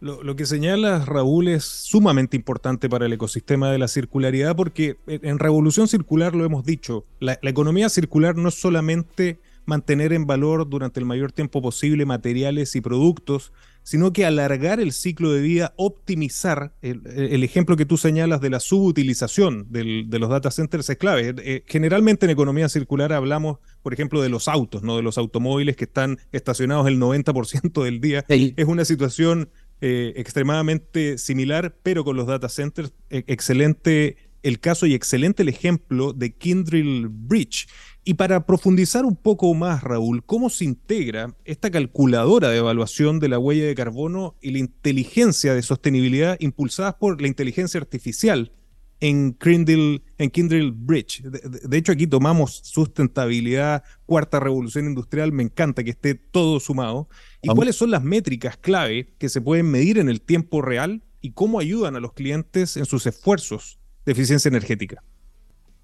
Lo, 0.00 0.34
que 0.34 0.46
señalas, 0.46 1.06
Raúl, 1.06 1.46
es 1.46 1.62
sumamente 1.62 2.36
importante 2.36 2.88
para 2.88 3.06
el 3.06 3.12
ecosistema 3.12 3.70
de 3.70 3.78
la 3.78 3.86
circularidad 3.86 4.56
porque 4.56 4.96
en 5.06 5.38
Revolución 5.38 5.86
Circular 5.86 6.34
lo 6.34 6.44
hemos 6.44 6.64
dicho, 6.64 7.04
la, 7.20 7.38
la 7.40 7.50
economía 7.50 7.88
circular 7.88 8.34
no 8.34 8.48
es 8.48 8.56
solamente 8.56 9.38
mantener 9.64 10.12
en 10.12 10.26
valor 10.26 10.68
durante 10.68 10.98
el 10.98 11.06
mayor 11.06 11.30
tiempo 11.30 11.62
posible 11.62 12.04
materiales 12.04 12.74
y 12.74 12.80
productos, 12.80 13.52
sino 13.82 14.12
que 14.12 14.24
alargar 14.24 14.80
el 14.80 14.92
ciclo 14.92 15.32
de 15.32 15.40
vida, 15.40 15.74
optimizar. 15.76 16.74
El, 16.82 17.42
ejemplo 17.42 17.76
que 17.76 17.86
tú 17.86 17.96
señalas 17.96 18.40
de 18.40 18.50
la 18.50 18.60
subutilización 18.60 19.66
de 19.70 20.18
los 20.18 20.30
data 20.30 20.50
centers 20.50 20.88
es 20.88 20.96
clave. 20.96 21.34
Eh, 21.38 21.64
generalmente 21.66 22.26
en 22.26 22.30
economía 22.30 22.68
circular 22.68 23.12
hablamos, 23.12 23.58
por 23.82 23.92
ejemplo, 23.92 24.22
de 24.22 24.28
los 24.28 24.48
autos, 24.48 24.82
no 24.82 24.96
de 24.96 25.02
los 25.02 25.18
automóviles 25.18 25.76
que 25.76 25.84
están 25.84 26.18
estacionados 26.32 26.86
el 26.86 26.98
90% 26.98 27.82
del 27.82 28.00
día. 28.00 28.24
Es 28.28 28.66
una 28.66 28.84
situación 28.84 29.50
eh, 29.80 30.12
extremadamente 30.16 31.18
similar, 31.18 31.74
pero 31.82 32.04
con 32.04 32.16
los 32.16 32.26
data 32.26 32.48
centers, 32.48 32.92
excelente 33.10 34.16
el 34.42 34.60
caso 34.60 34.86
y 34.86 34.94
excelente 34.94 35.42
el 35.42 35.48
ejemplo 35.48 36.12
de 36.12 36.34
Kindrill 36.34 37.08
Bridge. 37.08 37.68
Y 38.04 38.14
para 38.14 38.46
profundizar 38.46 39.04
un 39.04 39.14
poco 39.14 39.54
más, 39.54 39.82
Raúl, 39.82 40.24
¿cómo 40.24 40.50
se 40.50 40.64
integra 40.64 41.36
esta 41.44 41.70
calculadora 41.70 42.48
de 42.48 42.58
evaluación 42.58 43.20
de 43.20 43.28
la 43.28 43.38
huella 43.38 43.66
de 43.66 43.74
carbono 43.76 44.36
y 44.40 44.50
la 44.50 44.58
inteligencia 44.58 45.54
de 45.54 45.62
sostenibilidad 45.62 46.36
impulsadas 46.40 46.94
por 46.94 47.20
la 47.20 47.28
inteligencia 47.28 47.78
artificial 47.78 48.52
en 48.98 49.34
Kindle, 49.34 50.02
en 50.18 50.30
Kindle 50.30 50.72
Bridge? 50.74 51.22
De, 51.22 51.78
hecho, 51.78 51.92
aquí 51.92 52.08
tomamos 52.08 52.60
sustentabilidad, 52.64 53.84
cuarta 54.04 54.40
revolución 54.40 54.86
industrial, 54.86 55.30
me 55.30 55.44
encanta 55.44 55.84
que 55.84 55.90
esté 55.90 56.16
todo 56.16 56.58
sumado. 56.58 57.08
¿Y 57.40 57.48
cuáles 57.50 57.76
son 57.76 57.92
las 57.92 58.02
métricas 58.02 58.56
clave 58.56 59.14
que 59.18 59.28
se 59.28 59.40
pueden 59.40 59.70
medir 59.70 59.98
en 59.98 60.08
el 60.08 60.20
tiempo 60.20 60.60
real 60.60 61.04
y 61.20 61.34
cómo 61.34 61.60
ayudan 61.60 61.94
a 61.94 62.00
los 62.00 62.14
clientes 62.14 62.76
en 62.76 62.84
sus 62.84 63.06
esfuerzos 63.06 63.78
de 64.04 64.12
eficiencia 64.12 64.48
energética? 64.48 65.02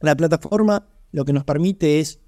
La 0.01 0.17
plataforma 0.17 0.89
lo 1.13 1.25
que 1.25 1.33
nos 1.33 1.45
permite 1.45 2.01
es, 2.01 2.21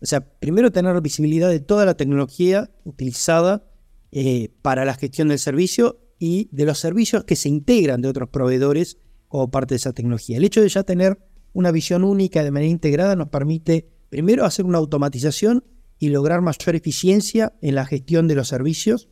o 0.00 0.06
sea, 0.06 0.20
primero 0.20 0.72
tener 0.72 1.00
visibilidad 1.00 1.48
de 1.48 1.60
toda 1.60 1.84
la 1.84 1.94
tecnología 1.94 2.70
utilizada 2.84 3.64
eh, 4.10 4.50
para 4.62 4.84
la 4.84 4.94
gestión 4.94 5.28
del 5.28 5.38
servicio 5.38 6.00
y 6.18 6.48
de 6.52 6.66
los 6.66 6.78
servicios 6.78 7.24
que 7.24 7.36
se 7.36 7.48
integran 7.48 8.00
de 8.00 8.08
otros 8.08 8.28
proveedores 8.28 8.98
como 9.28 9.50
parte 9.50 9.74
de 9.74 9.76
esa 9.76 9.92
tecnología. 9.92 10.36
El 10.36 10.44
hecho 10.44 10.60
de 10.60 10.68
ya 10.68 10.82
tener 10.82 11.18
una 11.52 11.70
visión 11.70 12.04
única 12.04 12.44
de 12.44 12.50
manera 12.50 12.70
integrada 12.70 13.16
nos 13.16 13.28
permite 13.28 13.88
primero 14.08 14.44
hacer 14.44 14.64
una 14.64 14.78
automatización 14.78 15.64
y 15.98 16.08
lograr 16.08 16.40
mayor 16.40 16.74
eficiencia 16.74 17.54
en 17.62 17.74
la 17.74 17.86
gestión 17.86 18.28
de 18.28 18.34
los 18.34 18.48
servicios, 18.48 19.08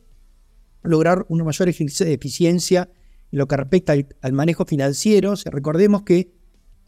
lograr 0.83 1.25
una 1.29 1.43
mayor 1.43 1.69
eficiencia 1.69 2.83
en 2.83 2.89
lo 3.31 3.47
que 3.47 3.57
respecta 3.57 3.93
al, 4.21 4.33
manejo 4.33 4.65
financiero. 4.65 5.33
recordemos 5.45 6.03
que 6.03 6.41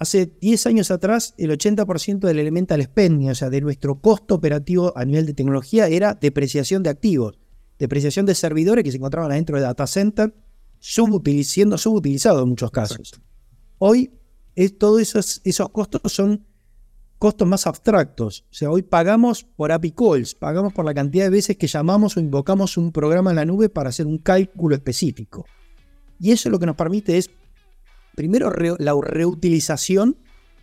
Hace 0.04 0.26
10 0.42 0.66
años 0.68 0.92
atrás, 0.92 1.34
el 1.38 1.52
80% 1.52 2.20
del 2.20 2.40
elemental 2.40 2.82
spending, 2.84 3.30
o 3.30 3.36
sea, 3.36 3.50
de 3.50 3.62
nuestro 3.62 4.02
costo 4.02 4.36
operativo 4.36 4.92
a 4.98 5.06
nivel 5.06 5.26
de 5.26 5.34
tecnología, 5.34 5.88
era 5.88 6.14
depreciación 6.14 6.84
de 6.84 6.90
activos, 6.90 7.40
depreciación 7.80 8.26
de 8.26 8.36
servidores 8.36 8.84
que 8.84 8.92
se 8.92 8.98
encontraban 8.98 9.32
adentro 9.32 9.56
de 9.56 9.64
data 9.64 9.88
center, 9.88 10.34
siendo 10.80 11.78
subutilizados 11.78 12.44
en 12.44 12.50
muchos 12.50 12.72
casos. 12.72 13.14
Hoy, 13.78 14.12
todos 14.78 15.02
esos, 15.02 15.42
esos 15.46 15.70
costos 15.70 16.02
son 16.12 16.46
costos 17.18 17.48
más 17.48 17.66
abstractos. 17.66 18.46
O 18.52 18.54
sea, 18.54 18.72
hoy 18.72 18.82
pagamos 18.82 19.46
por 19.46 19.72
API 19.72 19.92
calls, 19.92 20.36
pagamos 20.36 20.74
por 20.74 20.84
la 20.84 20.94
cantidad 20.94 21.24
de 21.24 21.30
veces 21.30 21.56
que 21.56 21.68
llamamos 21.68 22.18
o 22.18 22.20
invocamos 22.20 22.76
un 22.76 22.92
programa 22.92 23.30
en 23.30 23.38
la 23.38 23.46
nube 23.46 23.70
para 23.70 23.90
hacer 23.90 24.06
un 24.06 24.18
cálculo 24.18 24.76
específico. 24.76 25.46
Y 26.24 26.32
eso 26.32 26.50
lo 26.50 26.58
que 26.58 26.66
nos 26.66 26.78
permite 26.78 27.18
es 27.18 27.30
primero 28.16 28.50
la 28.80 28.94
reutilización 29.02 30.16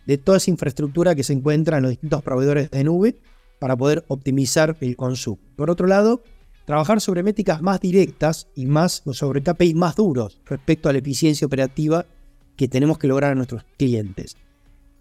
de 0.07 0.17
toda 0.17 0.39
esa 0.39 0.49
infraestructura 0.49 1.13
que 1.13 1.23
se 1.23 1.33
encuentra 1.33 1.77
en 1.77 1.83
los 1.83 1.91
distintos 1.91 2.23
proveedores 2.23 2.71
de 2.71 2.83
nube 2.83 3.19
para 3.59 3.77
poder 3.77 4.03
optimizar 4.07 4.75
el 4.81 4.95
consumo. 4.95 5.37
Por 5.55 5.69
otro 5.69 5.85
lado, 5.85 6.23
trabajar 6.65 6.99
sobre 6.99 7.21
métricas 7.21 7.61
más 7.61 7.79
directas 7.79 8.47
y 8.55 8.65
más 8.65 9.03
sobre 9.11 9.43
KPI 9.43 9.75
más 9.75 9.97
duros 9.97 10.41
respecto 10.45 10.89
a 10.89 10.93
la 10.93 10.97
eficiencia 10.97 11.45
operativa 11.45 12.07
que 12.55 12.67
tenemos 12.67 12.97
que 12.97 13.07
lograr 13.07 13.33
a 13.33 13.35
nuestros 13.35 13.63
clientes. 13.77 14.37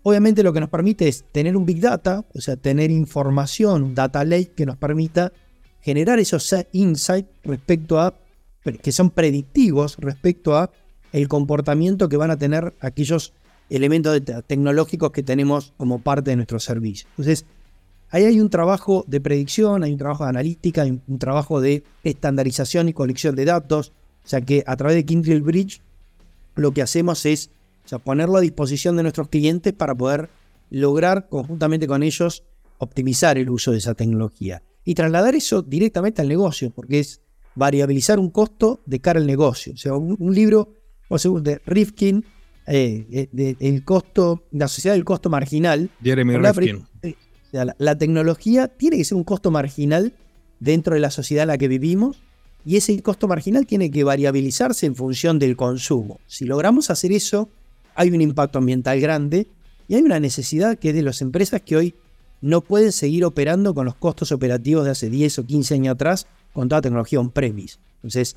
Obviamente 0.03 0.43
lo 0.43 0.53
que 0.53 0.61
nos 0.61 0.69
permite 0.69 1.09
es 1.09 1.25
tener 1.33 1.57
un 1.57 1.65
big 1.65 1.81
data, 1.81 2.27
o 2.35 2.41
sea, 2.43 2.57
tener 2.57 2.91
información, 2.91 3.95
data 3.95 4.27
lake 4.27 4.53
que 4.55 4.67
nos 4.67 4.77
permita 4.77 5.33
generar 5.81 6.19
esos 6.19 6.55
insights 6.73 7.31
respecto 7.45 7.99
a 7.99 8.15
que 8.83 8.93
son 8.93 9.11
predictivos 9.11 9.97
respecto 9.99 10.57
a 10.57 10.71
el 11.13 11.29
comportamiento 11.29 12.09
que 12.09 12.17
van 12.17 12.31
a 12.31 12.39
tener 12.39 12.75
aquellos 12.81 13.33
elementos 13.69 14.21
tecnológicos 14.47 15.11
que 15.13 15.23
tenemos 15.23 15.73
como 15.77 16.01
parte 16.01 16.31
de 16.31 16.37
nuestro 16.37 16.59
servicio. 16.59 17.09
Entonces, 17.11 17.47
ahí 18.11 18.25
hay 18.25 18.41
un 18.41 18.51
trabajo 18.51 19.05
de 19.07 19.21
predicción, 19.21 19.83
hay 19.83 19.93
un 19.93 19.99
trabajo 19.99 20.25
de 20.25 20.31
analítica, 20.31 20.83
hay 20.83 21.01
un 21.07 21.19
trabajo 21.19 21.61
de 21.61 21.85
estandarización 22.05 22.89
y 22.89 22.93
colección 22.93 23.35
de 23.35 23.45
datos. 23.45 23.93
O 24.25 24.29
sea 24.29 24.41
que 24.41 24.63
a 24.67 24.77
través 24.77 24.97
de 24.97 25.05
Kindle 25.05 25.41
Bridge 25.41 25.81
lo 26.55 26.73
que 26.73 26.83
hacemos 26.83 27.25
es 27.27 27.51
ponerlo 28.05 28.37
a 28.37 28.41
disposición 28.41 28.97
de 28.97 29.03
nuestros 29.03 29.29
clientes 29.29 29.73
para 29.73 29.95
poder 29.95 30.29
lograr 30.71 31.29
conjuntamente 31.29 31.87
con 31.87 32.03
ellos 32.03 32.45
optimizar 32.79 33.37
el 33.37 33.51
uso 33.51 33.73
de 33.73 33.79
esa 33.79 33.95
tecnología 33.95 34.63
y 34.85 34.95
trasladar 34.95 35.35
eso 35.35 35.63
directamente 35.63 36.23
al 36.23 36.29
negocio, 36.29 36.71
porque 36.71 37.01
es 37.01 37.21
variabilizar 37.55 38.19
un 38.19 38.31
costo 38.31 38.81
de 38.87 39.01
cara 39.01 39.21
al 39.21 39.27
negocio. 39.27 39.73
O 39.75 39.77
sea, 39.77 39.95
un 39.95 40.35
libro 40.35 40.81
o 41.11 41.19
según 41.19 41.43
de 41.43 41.61
Rifkin, 41.67 42.25
eh, 42.67 43.29
eh, 43.37 43.57
el 43.59 43.85
costo, 43.85 44.45
la 44.53 44.69
sociedad 44.69 44.95
del 44.95 45.05
costo 45.05 45.29
marginal. 45.29 45.91
Jeremy 46.03 46.39
Rifkin. 46.39 46.87
Eh, 47.03 47.17
la, 47.53 47.99
tecnología 47.99 48.69
tiene 48.69 48.97
que 48.97 49.05
ser 49.05 49.17
un 49.17 49.25
costo 49.25 49.51
marginal 49.51 50.15
dentro 50.61 50.95
de 50.95 51.01
la 51.01 51.11
sociedad 51.11 51.43
en 51.43 51.49
la 51.49 51.59
que 51.59 51.67
vivimos 51.67 52.23
y 52.65 52.77
ese 52.77 53.03
costo 53.03 53.27
marginal 53.27 53.67
tiene 53.67 53.91
que 53.91 54.05
variabilizarse 54.05 54.87
en 54.87 54.95
función 54.95 55.41
del 55.41 55.57
consumo. 55.57 56.21
Si 56.29 56.45
logramos 56.45 56.91
hacer 56.91 57.11
eso, 57.11 57.49
hay 57.97 58.11
un 58.11 58.21
impacto 58.21 58.59
ambiental 58.59 59.01
grande 59.01 59.49
y 59.89 59.97
hay 59.97 60.03
una 60.03 60.21
necesidad 60.21 60.79
que 60.79 60.91
es 60.91 60.95
de 60.95 61.03
las 61.03 61.23
empresas 61.23 61.61
que 61.63 61.77
hoy 61.77 61.95
no 62.41 62.61
pueden 62.61 62.93
seguir 62.93 63.25
operando 63.25 63.75
con 63.75 63.85
los 63.85 63.97
costos 63.97 64.31
operativos 64.31 64.85
de 64.85 64.93
hace 64.93 65.11
10 65.11 65.41
o 65.41 65.47
15 65.47 65.75
años 65.75 65.95
atrás 65.95 66.29
con 66.53 66.69
toda 66.69 66.83
tecnología 66.83 67.21
on-premise. 67.21 67.79
Entonces, 67.97 68.37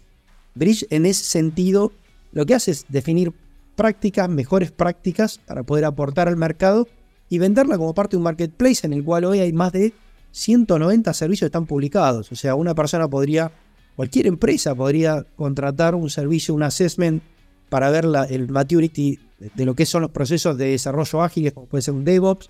Bridge 0.55 0.85
en 0.89 1.05
ese 1.05 1.23
sentido 1.23 1.91
lo 2.31 2.45
que 2.45 2.55
hace 2.55 2.71
es 2.71 2.85
definir 2.89 3.33
prácticas, 3.75 4.29
mejores 4.29 4.71
prácticas 4.71 5.39
para 5.39 5.63
poder 5.63 5.85
aportar 5.85 6.27
al 6.27 6.37
mercado 6.37 6.87
y 7.29 7.39
venderla 7.39 7.77
como 7.77 7.93
parte 7.93 8.11
de 8.11 8.17
un 8.17 8.23
marketplace 8.23 8.85
en 8.85 8.93
el 8.93 9.03
cual 9.03 9.25
hoy 9.25 9.39
hay 9.39 9.53
más 9.53 9.71
de 9.71 9.93
190 10.31 11.13
servicios 11.13 11.41
que 11.41 11.45
están 11.47 11.65
publicados. 11.65 12.31
O 12.31 12.35
sea, 12.35 12.55
una 12.55 12.75
persona 12.75 13.07
podría, 13.07 13.51
cualquier 13.95 14.27
empresa 14.27 14.75
podría 14.75 15.25
contratar 15.35 15.95
un 15.95 16.09
servicio, 16.09 16.53
un 16.53 16.63
assessment 16.63 17.23
para 17.69 17.89
ver 17.89 18.05
la, 18.05 18.25
el 18.25 18.49
maturity 18.49 19.19
de 19.39 19.65
lo 19.65 19.75
que 19.75 19.85
son 19.85 20.03
los 20.03 20.11
procesos 20.11 20.57
de 20.57 20.69
desarrollo 20.69 21.21
ágiles, 21.21 21.53
como 21.53 21.67
puede 21.67 21.81
ser 21.81 21.93
un 21.93 22.05
DevOps 22.05 22.49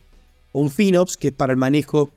o 0.51 0.61
un 0.61 0.69
FinOps, 0.69 1.17
que 1.17 1.29
es 1.29 1.33
para 1.33 1.53
el 1.53 1.57
manejo 1.57 2.11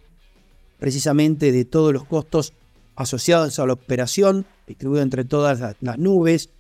precisamente 0.79 1.53
de 1.53 1.65
todos 1.65 1.93
los 1.93 2.05
costos 2.05 2.53
asociados 2.97 3.59
a 3.59 3.67
la 3.67 3.75
operación, 3.75 4.47
distribuido 4.67 5.03
entre 5.03 5.25
todas 5.25 5.77
las, 5.81 5.99
nubes, 5.99 6.51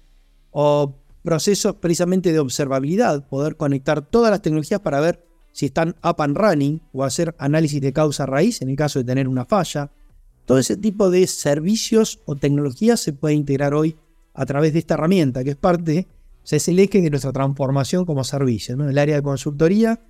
o 0.50 0.94
procesos 1.22 1.76
precisamente 1.76 2.32
de 2.32 2.38
observabilidad, 2.38 3.28
poder 3.28 3.56
conectar 3.56 4.02
todas 4.02 4.30
las 4.30 4.42
tecnologías 4.42 4.80
para 4.80 5.00
ver 5.00 5.26
si 5.52 5.66
están 5.66 5.96
up 6.04 6.20
and 6.20 6.36
running 6.36 6.80
o 6.92 7.02
hacer 7.02 7.34
análisis 7.38 7.80
de 7.80 7.92
causa 7.92 8.26
raíz 8.26 8.62
en 8.62 8.68
el 8.68 8.76
caso 8.76 8.98
de 8.98 9.06
tener 9.06 9.26
una 9.26 9.44
falla. 9.44 9.90
Todo 10.44 10.58
ese 10.58 10.76
tipo 10.76 11.10
de 11.10 11.26
servicios 11.26 12.20
o 12.26 12.36
tecnologías 12.36 13.00
se 13.00 13.12
puede 13.12 13.34
integrar 13.34 13.74
hoy 13.74 13.96
a 14.34 14.46
través 14.46 14.72
de 14.72 14.78
esta 14.78 14.94
herramienta, 14.94 15.42
que 15.42 15.50
es 15.50 15.56
parte 15.56 16.06
es 16.54 16.68
el 16.68 16.78
eje 16.78 17.00
de 17.00 17.10
nuestra 17.10 17.32
transformación 17.32 18.04
como 18.04 18.22
servicio, 18.22 18.76
¿no? 18.76 18.88
el 18.88 18.98
área 18.98 19.16
de 19.16 19.22
consultoría, 19.22 20.00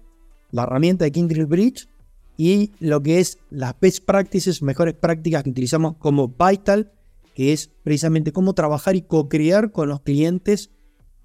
la 0.50 0.64
herramienta 0.64 1.04
de 1.04 1.12
Kindred 1.12 1.46
Bridge 1.46 1.88
y 2.36 2.72
lo 2.80 3.02
que 3.02 3.20
es 3.20 3.38
las 3.50 3.78
best 3.80 4.04
practices, 4.04 4.62
mejores 4.62 4.94
prácticas 4.94 5.42
que 5.42 5.50
utilizamos 5.50 5.96
como 5.98 6.28
Vital, 6.28 6.92
que 7.34 7.52
es 7.52 7.70
precisamente 7.82 8.32
cómo 8.32 8.54
trabajar 8.54 8.96
y 8.96 9.02
co-crear 9.02 9.72
con 9.72 9.88
los 9.88 10.00
clientes 10.00 10.70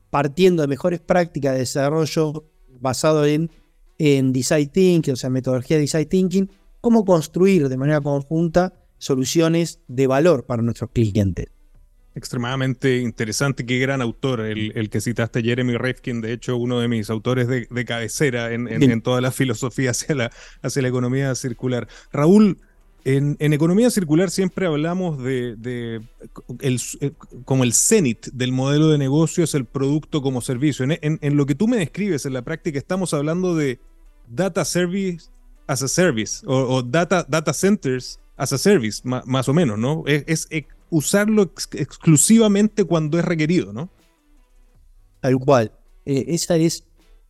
partiendo 0.10 0.62
de 0.62 0.68
mejores 0.68 1.00
prácticas 1.00 1.54
de 1.54 1.60
desarrollo 1.60 2.50
basado 2.80 3.26
en, 3.26 3.50
en 3.98 4.34
design 4.34 4.70
thinking, 4.70 5.14
o 5.14 5.18
sea, 5.18 5.30
metodología 5.30 5.78
de 5.78 5.82
design 5.82 6.08
thinking, 6.08 6.50
cómo 6.82 7.06
construir 7.06 7.70
de 7.70 7.78
manera 7.78 8.02
conjunta 8.02 8.74
soluciones 8.98 9.80
de 9.88 10.08
valor 10.08 10.46
para 10.46 10.62
nuestros 10.62 10.92
clientes 10.92 11.48
extremadamente 12.16 12.98
interesante. 12.98 13.66
Qué 13.66 13.80
gran 13.80 14.02
autor, 14.02 14.42
el, 14.42 14.90
que 14.90 15.02
citaste, 15.02 15.42
Jeremy 15.42 15.78
Rifkin, 15.78 16.22
de 16.22 16.34
hecho, 16.34 16.58
uno 16.58 16.80
de 16.80 16.88
mis 16.88 17.10
autores 17.10 17.48
de, 17.48 17.86
cabecera 17.86 18.52
en, 18.54 19.02
toda 19.02 19.22
la 19.22 19.32
filosofía 19.32 19.92
hacia 19.92 20.16
la, 20.16 20.32
hacia 20.62 20.82
la 20.82 20.88
economía 20.88 21.34
circular. 21.36 21.88
Raúl, 22.12 22.58
en, 23.04 23.38
economía 23.40 23.90
circular 23.90 24.30
siempre 24.30 24.68
hablamos 24.68 25.24
de, 25.24 26.02
el, 26.60 26.82
eh, 27.00 27.12
como 27.46 27.64
el 27.64 27.74
cenit 27.74 28.28
del 28.28 28.52
modelo 28.52 28.90
de 28.90 28.98
negocio 28.98 29.44
es 29.44 29.56
el 29.56 29.66
producto 29.66 30.22
como 30.22 30.42
servicio. 30.42 30.86
En, 30.90 31.38
lo 31.38 31.46
que 31.46 31.56
tú 31.56 31.68
me 31.68 31.78
describes 31.78 32.26
en 32.26 32.34
la 32.34 32.42
práctica 32.42 32.78
estamos 32.78 33.14
hablando 33.14 33.56
de 33.56 33.80
data 34.28 34.66
service 34.66 35.30
as 35.68 35.82
a 35.82 35.88
service 35.88 36.44
o, 36.46 36.82
data, 36.84 37.26
data 37.28 37.54
centers 37.54 38.20
as 38.38 38.54
a 38.54 38.58
service, 38.58 39.02
más, 39.04 39.48
o 39.50 39.54
menos, 39.54 39.78
¿no? 39.78 40.04
Es, 40.06 40.48
es, 40.50 40.66
usarlo 40.92 41.54
exclusivamente 41.72 42.84
cuando 42.84 43.18
es 43.18 43.26
requerido, 43.26 43.74
¿no? 43.74 43.90
Tal 45.22 45.40
cual. 45.40 45.72
Eh, 46.06 46.26
esa 46.28 46.58
es, 46.58 46.84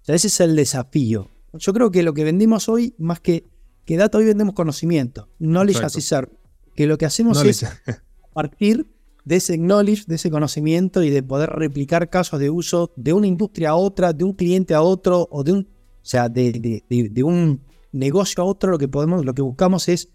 ese 0.08 0.28
es 0.28 0.40
el 0.42 0.56
desafío. 0.56 1.30
Yo 1.54 1.74
creo 1.74 1.92
que 1.92 2.04
lo 2.04 2.14
que 2.14 2.24
vendemos 2.24 2.68
hoy, 2.68 2.96
más 2.98 3.22
que, 3.22 3.46
que 3.86 3.98
data, 3.98 4.18
hoy 4.18 4.26
vendemos 4.26 4.56
conocimiento. 4.56 5.30
Knowledge 5.38 5.84
as 5.84 6.14
a 6.14 6.28
Que 6.76 6.88
lo 6.88 6.98
que 6.98 7.06
hacemos 7.06 7.44
es 7.46 7.66
partir 8.34 8.88
de 9.24 9.36
ese 9.36 9.58
knowledge, 9.58 10.06
de 10.08 10.16
ese 10.16 10.32
conocimiento 10.32 11.04
y 11.04 11.12
de 11.12 11.22
poder 11.22 11.52
replicar 11.52 12.10
casos 12.10 12.40
de 12.40 12.50
uso 12.50 12.92
de 12.96 13.14
una 13.14 13.28
industria 13.28 13.70
a 13.72 13.76
otra, 13.76 14.14
de 14.14 14.24
un 14.24 14.34
cliente 14.34 14.74
a 14.74 14.82
otro, 14.82 15.28
o 15.30 15.44
de 15.44 15.52
un, 15.52 15.60
o 15.60 16.06
sea, 16.06 16.28
de, 16.30 16.82
de 16.90 17.24
un 17.24 17.62
negocio 17.92 18.42
a 18.42 18.46
otro, 18.48 18.72
lo 18.72 18.80
que 18.80 18.88
podemos, 18.88 19.24
lo 19.24 19.36
que 19.36 19.44
buscamos 19.44 19.88
es 19.90 20.10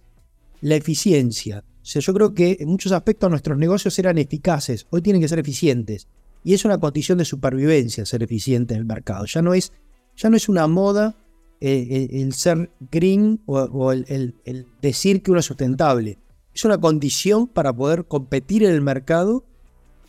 la 0.60 0.74
eficiencia. 0.74 1.62
O 1.86 1.88
sea, 1.88 2.02
yo 2.02 2.12
creo 2.14 2.34
que 2.34 2.56
en 2.58 2.68
muchos 2.68 2.90
aspectos 2.90 3.30
nuestros 3.30 3.56
negocios 3.56 3.96
eran 4.00 4.18
eficaces, 4.18 4.88
hoy 4.90 5.02
tienen 5.02 5.22
que 5.22 5.28
ser 5.28 5.38
eficientes. 5.38 6.08
Y 6.42 6.52
es 6.52 6.64
una 6.64 6.78
condición 6.78 7.16
de 7.16 7.24
supervivencia 7.24 8.04
ser 8.04 8.24
eficiente 8.24 8.74
en 8.74 8.80
el 8.80 8.86
mercado. 8.86 9.24
Ya 9.26 9.40
no 9.40 9.54
es, 9.54 9.72
ya 10.16 10.28
no 10.28 10.36
es 10.36 10.48
una 10.48 10.66
moda 10.66 11.14
eh, 11.60 12.08
el, 12.10 12.32
ser 12.32 12.72
green 12.90 13.40
o, 13.46 13.92
el, 13.92 14.34
decir 14.82 15.22
que 15.22 15.30
uno 15.30 15.38
es 15.38 15.46
sustentable. 15.46 16.18
Es 16.52 16.64
una 16.64 16.76
condición 16.76 17.46
para 17.46 17.72
poder 17.72 18.06
competir 18.06 18.64
en 18.64 18.72
el 18.72 18.80
mercado, 18.80 19.44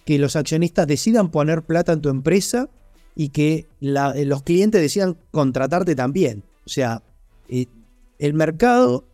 que 0.03 0.17
los 0.17 0.35
accionistas 0.35 0.87
decidan 0.87 1.29
poner 1.29 1.61
plata 1.61 1.93
en 1.93 2.01
tu 2.01 2.09
empresa 2.09 2.71
y 3.13 3.29
que 3.29 3.67
eh, 3.81 4.25
los 4.25 4.41
clientes 4.41 4.81
decidan 4.81 5.15
contratarte 5.29 5.93
también. 5.93 6.43
O 6.65 6.69
sea, 6.69 7.03
eh, 7.49 7.67
el 8.17 8.33
mercado 8.33 9.05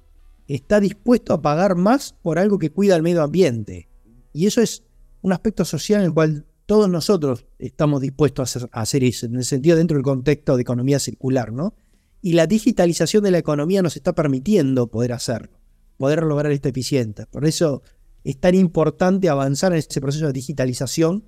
está 0.47 0.79
dispuesto 0.79 1.33
a 1.33 1.41
pagar 1.41 1.75
más 1.75 2.13
por 2.21 2.39
algo 2.39 2.59
que 2.59 2.71
cuida 2.71 2.95
el 2.95 3.03
medio 3.03 3.23
ambiente. 3.23 3.89
Y 4.33 4.47
eso 4.47 4.61
es 4.61 4.83
un 5.21 5.31
aspecto 5.31 5.65
social 5.65 6.01
en 6.01 6.07
el 6.07 6.13
cual 6.13 6.45
todos 6.65 6.89
nosotros 6.89 7.45
estamos 7.59 8.01
dispuestos 8.01 8.67
a 8.71 8.81
hacer, 8.81 9.03
eso, 9.03 9.25
en 9.25 9.35
el 9.35 9.45
sentido 9.45 9.77
dentro 9.77 9.95
del 9.95 10.03
contexto 10.03 10.55
de 10.55 10.61
economía 10.61 10.99
circular, 10.99 11.51
¿no? 11.51 11.75
Y 12.21 12.33
la 12.33 12.47
digitalización 12.47 13.23
de 13.23 13.31
la 13.31 13.37
economía 13.37 13.81
nos 13.81 13.97
está 13.97 14.13
permitiendo 14.13 14.87
poder 14.87 15.11
hacerlo, 15.11 15.59
poder 15.97 16.23
lograr 16.23 16.51
esta 16.51 16.69
eficiencia. 16.69 17.25
Por 17.25 17.45
eso 17.45 17.83
es 18.23 18.39
tan 18.39 18.55
importante 18.55 19.27
avanzar 19.27 19.73
en 19.73 19.79
ese 19.79 19.99
proceso 19.99 20.27
de 20.27 20.33
digitalización 20.33 21.25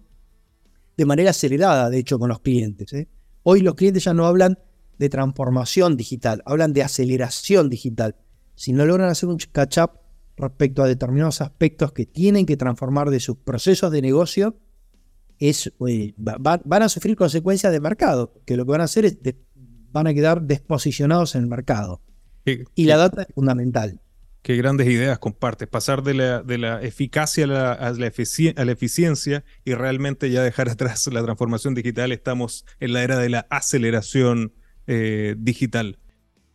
de 0.95 1.05
manera 1.05 1.31
acelerada, 1.31 1.89
de 1.89 1.99
hecho, 1.99 2.17
con 2.17 2.29
los 2.29 2.39
clientes. 2.39 2.93
¿eh? 2.93 3.09
Hoy 3.43 3.59
los 3.59 3.75
clientes 3.75 4.05
ya 4.05 4.13
no 4.13 4.25
hablan 4.25 4.57
de 4.97 5.09
transformación 5.09 5.97
digital, 5.97 6.41
hablan 6.45 6.71
de 6.71 6.83
aceleración 6.83 7.69
digital 7.69 8.15
si 8.55 8.73
no 8.73 8.85
logran 8.85 9.09
hacer 9.09 9.29
un 9.29 9.37
catch-up 9.37 9.99
respecto 10.37 10.83
a 10.83 10.87
determinados 10.87 11.41
aspectos 11.41 11.91
que 11.91 12.05
tienen 12.05 12.45
que 12.45 12.57
transformar 12.57 13.09
de 13.09 13.19
sus 13.19 13.37
procesos 13.37 13.91
de 13.91 14.01
negocio, 14.01 14.57
es, 15.39 15.73
eh, 15.87 16.13
van 16.17 16.81
a 16.83 16.89
sufrir 16.89 17.15
consecuencias 17.15 17.71
de 17.71 17.79
mercado, 17.79 18.33
que 18.45 18.57
lo 18.57 18.65
que 18.65 18.71
van 18.71 18.81
a 18.81 18.85
hacer 18.85 19.05
es 19.05 19.17
van 19.91 20.07
a 20.07 20.13
quedar 20.13 20.41
desposicionados 20.41 21.35
en 21.35 21.43
el 21.43 21.47
mercado. 21.47 22.01
y 22.45 22.85
la 22.85 22.97
data 22.97 23.23
es 23.23 23.33
fundamental. 23.33 24.01
Qué 24.41 24.57
grandes 24.57 24.87
ideas 24.87 25.17
compartes. 25.17 25.67
Pasar 25.67 26.03
de 26.03 26.13
la, 26.13 26.43
de 26.43 26.57
la 26.59 26.81
eficacia 26.83 27.45
a 27.45 27.47
la, 27.47 27.71
a, 27.71 27.91
la 27.93 28.71
eficiencia 28.71 29.43
y 29.63 29.73
realmente 29.73 30.29
ya 30.29 30.43
dejar 30.43 30.69
atrás 30.75 31.07
la 31.07 31.23
transformación 31.23 31.73
digital. 31.73 32.11
Estamos 32.11 32.65
en 32.79 32.93
la 32.93 33.03
era 33.03 33.17
de 33.17 33.29
la 33.29 33.47
aceleración 33.49 34.53
eh, 34.85 35.35
digital. 35.39 35.97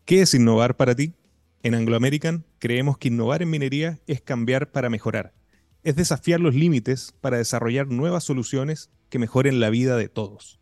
¿Qué 0.04 0.20
es 0.20 0.34
innovar 0.34 0.76
para 0.76 0.94
ti? 0.94 1.14
En 1.62 1.74
Anglo 1.74 1.96
American 1.96 2.46
creemos 2.58 2.96
que 2.96 3.08
innovar 3.08 3.42
en 3.42 3.50
minería 3.50 4.00
es 4.06 4.22
cambiar 4.22 4.72
para 4.72 4.88
mejorar. 4.88 5.34
Es 5.82 5.94
desafiar 5.94 6.40
los 6.40 6.54
límites 6.54 7.14
para 7.20 7.36
desarrollar 7.36 7.88
nuevas 7.88 8.24
soluciones 8.24 8.90
que 9.10 9.18
mejoren 9.18 9.60
la 9.60 9.68
vida 9.68 9.98
de 9.98 10.08
todos. 10.08 10.58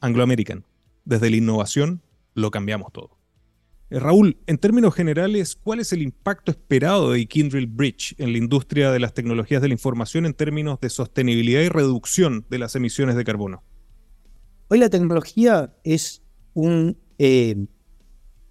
Anglo 0.00 0.22
American, 0.22 0.64
desde 1.04 1.28
la 1.28 1.36
innovación 1.36 2.02
lo 2.34 2.50
cambiamos 2.50 2.92
todo. 2.92 3.18
Eh, 3.90 3.98
Raúl, 4.00 4.38
en 4.46 4.56
términos 4.56 4.94
generales, 4.94 5.54
¿cuál 5.54 5.80
es 5.80 5.92
el 5.92 6.00
impacto 6.00 6.50
esperado 6.50 7.12
de 7.12 7.26
Kindred 7.26 7.68
Bridge 7.68 8.14
en 8.16 8.32
la 8.32 8.38
industria 8.38 8.90
de 8.90 9.00
las 9.00 9.12
tecnologías 9.12 9.60
de 9.60 9.68
la 9.68 9.74
información 9.74 10.24
en 10.24 10.32
términos 10.32 10.80
de 10.80 10.88
sostenibilidad 10.88 11.60
y 11.60 11.68
reducción 11.68 12.46
de 12.48 12.58
las 12.58 12.74
emisiones 12.74 13.16
de 13.16 13.24
carbono? 13.24 13.62
Hoy 14.68 14.78
la 14.78 14.88
tecnología 14.88 15.74
es 15.84 16.22
un, 16.54 16.96
eh, 17.18 17.66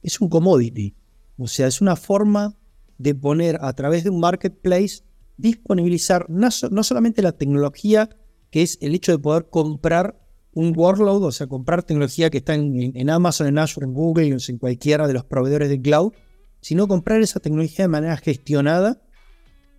es 0.03 0.21
un 0.21 0.29
commodity. 0.29 0.93
O 1.41 1.47
sea, 1.47 1.65
es 1.65 1.81
una 1.81 1.95
forma 1.95 2.55
de 2.99 3.15
poner 3.15 3.57
a 3.61 3.73
través 3.73 4.03
de 4.03 4.11
un 4.11 4.19
marketplace, 4.19 5.01
disponibilizar 5.37 6.29
no, 6.29 6.51
solamente 6.51 7.23
la 7.23 7.31
tecnología, 7.31 8.09
que 8.51 8.61
es 8.61 8.77
el 8.79 8.93
hecho 8.93 9.11
de 9.11 9.17
poder 9.17 9.49
comprar 9.49 10.21
un 10.53 10.71
workload, 10.77 11.23
o 11.23 11.31
sea, 11.31 11.47
comprar 11.47 11.81
tecnología 11.81 12.29
que 12.29 12.37
está 12.37 12.53
en, 12.53 13.09
Amazon, 13.09 13.47
en 13.47 13.57
Azure, 13.57 13.87
en 13.87 13.93
Google, 13.93 14.35
o 14.35 14.37
en 14.47 14.57
cualquiera 14.59 15.07
de 15.07 15.13
los 15.13 15.23
proveedores 15.23 15.69
de 15.69 15.81
cloud, 15.81 16.13
sino 16.61 16.87
comprar 16.87 17.21
esa 17.21 17.39
tecnología 17.39 17.85
de 17.85 17.89
manera 17.89 18.17
gestionada 18.17 19.01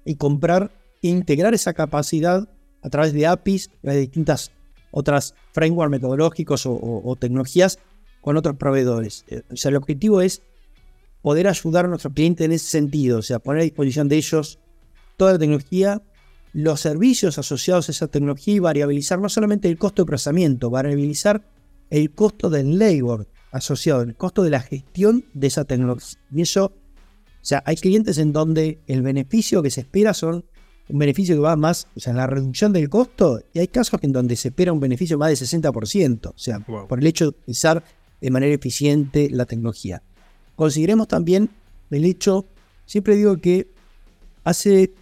y 0.04 0.16
comprar 0.16 0.72
e 1.00 1.08
integrar 1.08 1.54
esa 1.54 1.74
capacidad 1.74 2.48
a 2.82 2.90
través 2.90 3.12
de 3.12 3.28
APIs, 3.28 3.70
de 3.82 3.98
distintas 3.98 4.50
otras 4.90 5.34
frameworks 5.52 5.92
metodológicos 5.92 6.66
o, 6.66 7.02
o 7.04 7.16
tecnologías 7.16 7.78
con 8.20 8.36
otros 8.36 8.56
proveedores. 8.56 9.24
Eh, 9.28 9.42
o 9.52 9.56
sea, 9.56 9.68
el 9.68 9.76
objetivo 9.76 10.22
es 10.22 10.42
poder 11.22 11.48
ayudar 11.48 11.84
a 11.84 11.88
nuestros 11.88 12.12
clientes 12.12 12.44
en 12.44 12.52
ese 12.52 12.68
sentido, 12.68 13.18
o 13.18 13.22
sea, 13.22 13.38
poner 13.38 13.60
a 13.60 13.64
disposición 13.64 14.08
de 14.08 14.16
ellos 14.16 14.58
toda 15.16 15.32
la 15.32 15.38
tecnología, 15.38 16.02
los 16.52 16.80
servicios 16.80 17.38
asociados 17.38 17.88
a 17.88 17.92
esa 17.92 18.08
tecnología 18.08 18.54
y 18.54 18.58
variabilizar 18.58 19.18
no 19.20 19.28
solamente 19.28 19.68
el 19.68 19.78
costo 19.78 20.02
de 20.02 20.06
procesamiento, 20.06 20.68
variabilizar 20.68 21.48
el 21.90 22.10
costo 22.12 22.50
del 22.50 22.78
labor 22.78 23.28
asociado, 23.52 24.02
el 24.02 24.16
costo 24.16 24.42
de 24.42 24.50
la 24.50 24.60
gestión 24.60 25.24
de 25.32 25.46
esa 25.46 25.64
tecnología. 25.64 26.18
Y 26.34 26.42
eso 26.42 26.66
O 26.66 27.44
sea, 27.44 27.62
hay 27.66 27.76
clientes 27.76 28.18
en 28.18 28.32
donde 28.32 28.80
el 28.86 29.02
beneficio 29.02 29.62
que 29.62 29.70
se 29.70 29.82
espera 29.82 30.14
son 30.14 30.44
un 30.88 30.98
beneficio 30.98 31.34
que 31.34 31.40
va 31.40 31.56
más, 31.56 31.88
o 31.96 32.00
sea, 32.00 32.10
en 32.10 32.18
la 32.18 32.26
reducción 32.26 32.72
del 32.72 32.88
costo, 32.88 33.40
y 33.52 33.60
hay 33.60 33.68
casos 33.68 33.98
en 34.02 34.12
donde 34.12 34.36
se 34.36 34.48
espera 34.48 34.72
un 34.72 34.80
beneficio 34.80 35.18
más 35.18 35.28
del 35.28 35.48
60%, 35.48 36.26
o 36.26 36.34
sea, 36.36 36.60
por 36.60 36.98
el 36.98 37.06
hecho 37.06 37.24
de 37.24 37.28
utilizar 37.30 37.84
de 38.20 38.30
manera 38.30 38.54
eficiente 38.54 39.28
la 39.30 39.46
tecnología. 39.46 40.02
Consideremos 40.62 41.08
también 41.08 41.50
el 41.90 42.04
hecho, 42.04 42.46
siempre 42.86 43.16
digo 43.16 43.36
que 43.38 43.66
hace, 44.44 44.92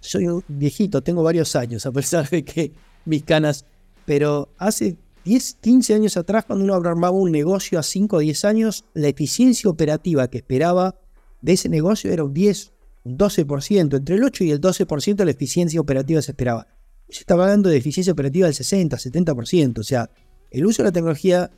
soy 0.00 0.26
un 0.26 0.42
viejito, 0.48 1.04
tengo 1.04 1.22
varios 1.22 1.54
años, 1.54 1.86
a 1.86 1.92
pesar 1.92 2.28
de 2.28 2.44
que 2.44 2.72
mis 3.04 3.22
canas, 3.22 3.64
pero 4.04 4.48
hace 4.58 4.96
10, 5.24 5.58
15 5.60 5.94
años 5.94 6.16
atrás, 6.16 6.46
cuando 6.46 6.64
uno 6.64 6.74
armaba 6.74 7.12
un 7.12 7.30
negocio 7.30 7.78
a 7.78 7.84
5 7.84 8.16
o 8.16 8.18
10 8.18 8.44
años, 8.44 8.84
la 8.94 9.06
eficiencia 9.06 9.70
operativa 9.70 10.28
que 10.28 10.38
esperaba 10.38 10.96
de 11.42 11.52
ese 11.52 11.68
negocio 11.68 12.10
era 12.10 12.24
un 12.24 12.34
10, 12.34 12.72
un 13.04 13.16
12%, 13.16 13.98
entre 13.98 14.16
el 14.16 14.24
8 14.24 14.42
y 14.42 14.50
el 14.50 14.60
12% 14.60 15.14
de 15.14 15.24
la 15.24 15.30
eficiencia 15.30 15.80
operativa 15.80 16.20
se 16.22 16.32
esperaba. 16.32 16.66
Se 17.08 17.20
estaba 17.20 17.44
hablando 17.44 17.68
de 17.68 17.76
eficiencia 17.76 18.12
operativa 18.12 18.46
del 18.46 18.54
60, 18.56 18.96
70%, 18.96 19.78
o 19.78 19.84
sea, 19.84 20.10
el 20.50 20.66
uso 20.66 20.82
de 20.82 20.88
la 20.88 20.92
tecnología, 20.92 21.52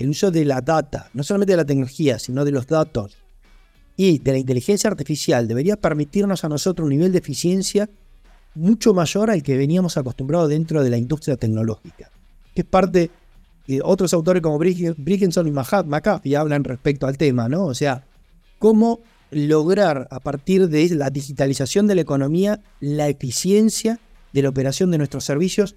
el 0.00 0.08
uso 0.08 0.30
de 0.30 0.46
la 0.46 0.62
data, 0.62 1.10
no 1.12 1.22
solamente 1.22 1.52
de 1.52 1.58
la 1.58 1.66
tecnología, 1.66 2.18
sino 2.18 2.44
de 2.46 2.52
los 2.52 2.66
datos 2.66 3.18
y 3.96 4.18
de 4.18 4.32
la 4.32 4.38
inteligencia 4.38 4.88
artificial 4.88 5.46
debería 5.46 5.76
permitirnos 5.76 6.42
a 6.42 6.48
nosotros 6.48 6.86
un 6.86 6.90
nivel 6.90 7.12
de 7.12 7.18
eficiencia 7.18 7.90
mucho 8.54 8.94
mayor 8.94 9.30
al 9.30 9.42
que 9.42 9.58
veníamos 9.58 9.98
acostumbrados 9.98 10.48
dentro 10.48 10.82
de 10.82 10.88
la 10.88 10.96
industria 10.96 11.36
tecnológica, 11.36 12.10
que 12.54 12.62
es 12.62 12.66
parte 12.66 13.10
de 13.66 13.82
otros 13.84 14.14
autores 14.14 14.42
como 14.42 14.58
Brigginson 14.58 15.46
y 15.46 15.50
McAfee 15.50 16.34
hablan 16.34 16.64
respecto 16.64 17.06
al 17.06 17.18
tema, 17.18 17.50
¿no? 17.50 17.66
O 17.66 17.74
sea, 17.74 18.02
cómo 18.58 19.00
lograr 19.30 20.08
a 20.10 20.18
partir 20.20 20.70
de 20.70 20.88
la 20.94 21.10
digitalización 21.10 21.86
de 21.86 21.96
la 21.96 22.00
economía 22.00 22.62
la 22.80 23.08
eficiencia 23.08 24.00
de 24.32 24.42
la 24.42 24.48
operación 24.48 24.90
de 24.90 24.96
nuestros 24.96 25.24
servicios 25.24 25.76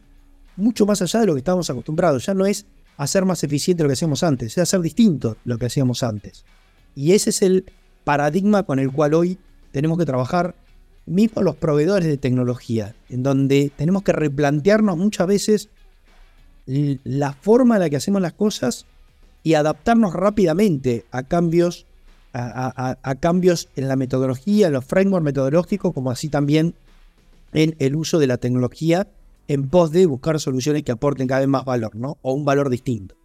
mucho 0.56 0.86
más 0.86 1.02
allá 1.02 1.20
de 1.20 1.26
lo 1.26 1.34
que 1.34 1.40
estábamos 1.40 1.70
acostumbrados. 1.70 2.26
Ya 2.26 2.34
no 2.34 2.46
es 2.46 2.66
hacer 2.98 3.26
más 3.26 3.44
eficiente 3.44 3.84
lo 3.84 3.90
que 3.90 3.94
hacíamos 3.94 4.24
antes, 4.24 4.54
es 4.54 4.58
hacer 4.58 4.82
distinto 4.82 5.38
lo 5.46 5.58
que 5.58 5.66
hacíamos 5.66 6.04
antes. 6.04 6.46
Y 6.96 7.14
ese 7.14 7.32
es 7.32 7.42
el 7.42 7.66
paradigma 8.04 8.64
con 8.64 8.80
el 8.80 8.92
cual 8.92 9.14
hoy 9.14 9.38
tenemos 9.72 9.98
que 9.98 10.06
trabajar 10.06 10.56
mismo 11.06 11.42
los 11.42 11.56
proveedores 11.56 12.08
de 12.08 12.18
tecnología, 12.18 12.96
en 13.10 13.24
donde 13.24 13.72
tenemos 13.76 14.04
que 14.04 14.14
replantearnos 14.14 14.98
muchas 14.98 15.28
veces 15.28 15.70
la 16.66 17.34
forma 17.34 17.76
en 17.76 17.82
la 17.82 17.90
que 17.90 17.98
hacemos 17.98 18.22
las 18.22 18.34
cosas 18.34 18.86
y 19.44 19.56
adaptarnos 19.56 20.14
rápidamente 20.14 21.06
a 21.12 21.24
cambios 21.24 21.86
a, 22.34 23.16
cambios 23.20 23.70
en 23.76 23.88
la 23.88 23.96
metodología, 23.96 24.68
en 24.68 24.74
los 24.74 24.86
frameworks 24.86 25.24
metodológicos, 25.24 25.94
como 25.94 26.10
así 26.10 26.30
también 26.30 26.74
en 27.54 27.76
el 27.78 27.96
uso 27.96 28.18
de 28.18 28.26
la 28.26 28.38
tecnología 28.38 29.08
en 29.48 29.70
pos 29.70 29.92
de 29.92 30.06
buscar 30.06 30.40
soluciones 30.40 30.84
que 30.84 30.92
aporten 30.92 31.28
cada 31.28 31.42
vez 31.42 31.50
más 31.50 31.66
valor, 31.66 31.96
¿no? 31.96 32.18
O 32.22 32.34
un 32.34 32.46
valor 32.46 32.70
distinto. 32.70 33.16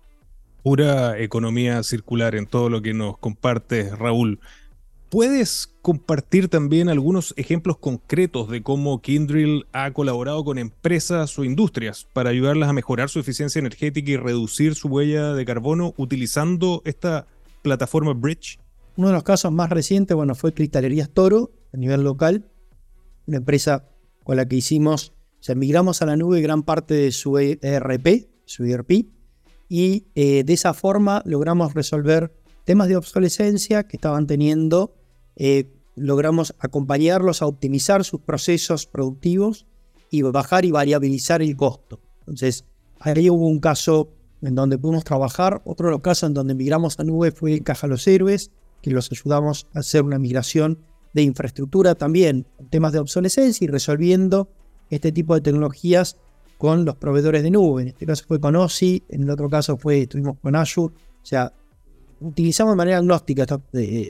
Pura 0.62 1.18
economía 1.18 1.82
circular 1.82 2.34
en 2.34 2.46
todo 2.46 2.68
lo 2.68 2.82
que 2.82 2.92
nos 2.94 3.18
compartes, 3.18 3.96
Raúl. 3.96 4.40
¿Puedes 5.08 5.72
compartir 5.80 6.48
también 6.48 6.90
algunos 6.90 7.32
ejemplos 7.38 7.78
concretos 7.78 8.50
de 8.50 8.62
cómo 8.62 9.00
Kindrill 9.00 9.66
ha 9.72 9.90
colaborado 9.92 10.44
con 10.44 10.58
empresas 10.58 11.38
o 11.38 11.44
industrias 11.44 12.06
para 12.12 12.28
ayudarlas 12.28 12.68
a 12.68 12.74
mejorar 12.74 13.08
su 13.08 13.18
eficiencia 13.18 13.58
energética 13.58 14.10
y 14.10 14.16
reducir 14.18 14.74
su 14.74 14.88
huella 14.88 15.32
de 15.32 15.46
carbono 15.46 15.94
utilizando 15.96 16.82
esta 16.84 17.26
plataforma 17.62 18.12
Bridge? 18.12 18.58
Uno 18.96 19.08
de 19.08 19.14
los 19.14 19.22
casos 19.22 19.50
más 19.50 19.70
recientes, 19.70 20.14
bueno, 20.14 20.34
fue 20.34 20.52
Cristalerías 20.52 21.08
Toro, 21.08 21.52
a 21.72 21.78
nivel 21.78 22.02
local, 22.02 22.44
una 23.26 23.38
empresa 23.38 23.88
con 24.24 24.36
la 24.36 24.46
que 24.46 24.56
hicimos, 24.56 25.14
sea, 25.48 25.54
migramos 25.54 26.02
a 26.02 26.06
la 26.06 26.16
nube 26.16 26.40
gran 26.42 26.62
parte 26.62 26.94
de 26.94 27.10
su 27.10 27.38
ERP, 27.38 28.28
su 28.44 28.64
ERP, 28.64 29.06
y 29.68 30.06
eh, 30.14 30.44
de 30.44 30.52
esa 30.52 30.74
forma 30.74 31.22
logramos 31.24 31.74
resolver 31.74 32.34
temas 32.64 32.88
de 32.88 32.96
obsolescencia 32.96 33.84
que 33.84 33.96
estaban 33.96 34.26
teniendo, 34.26 34.94
eh, 35.36 35.72
logramos 35.96 36.54
acompañarlos 36.58 37.40
a 37.40 37.46
optimizar 37.46 38.04
sus 38.04 38.20
procesos 38.20 38.86
productivos 38.86 39.66
y 40.10 40.22
bajar 40.22 40.64
y 40.64 40.70
variabilizar 40.70 41.40
el 41.40 41.56
costo. 41.56 42.00
Entonces, 42.20 42.64
ahí 43.00 43.30
hubo 43.30 43.46
un 43.46 43.60
caso 43.60 44.10
en 44.42 44.54
donde 44.54 44.78
pudimos 44.78 45.04
trabajar, 45.04 45.62
otro 45.64 45.86
de 45.86 45.92
los 45.92 46.02
casos 46.02 46.28
en 46.28 46.34
donde 46.34 46.54
migramos 46.54 46.98
a 46.98 47.04
nube 47.04 47.32
fue 47.32 47.60
Caja 47.62 47.86
Los 47.86 48.06
Héroes, 48.06 48.50
que 48.82 48.90
los 48.90 49.10
ayudamos 49.10 49.66
a 49.74 49.80
hacer 49.80 50.02
una 50.02 50.18
migración 50.18 50.78
de 51.14 51.22
infraestructura 51.22 51.94
también, 51.94 52.46
temas 52.70 52.92
de 52.92 52.98
obsolescencia 52.98 53.64
y 53.64 53.68
resolviendo 53.68 54.50
este 54.90 55.12
tipo 55.12 55.34
de 55.34 55.40
tecnologías 55.40 56.16
con 56.56 56.84
los 56.84 56.96
proveedores 56.96 57.42
de 57.42 57.50
nube. 57.50 57.82
En 57.82 57.88
este 57.88 58.06
caso 58.06 58.24
fue 58.26 58.40
con 58.40 58.56
OSI, 58.56 59.04
en 59.08 59.22
el 59.22 59.30
otro 59.30 59.48
caso 59.48 59.76
fue, 59.76 60.02
estuvimos 60.02 60.38
con 60.40 60.56
Azure. 60.56 60.94
O 60.94 61.26
sea, 61.26 61.52
utilizamos 62.20 62.72
de 62.72 62.76
manera 62.76 62.98
agnóstica 62.98 63.46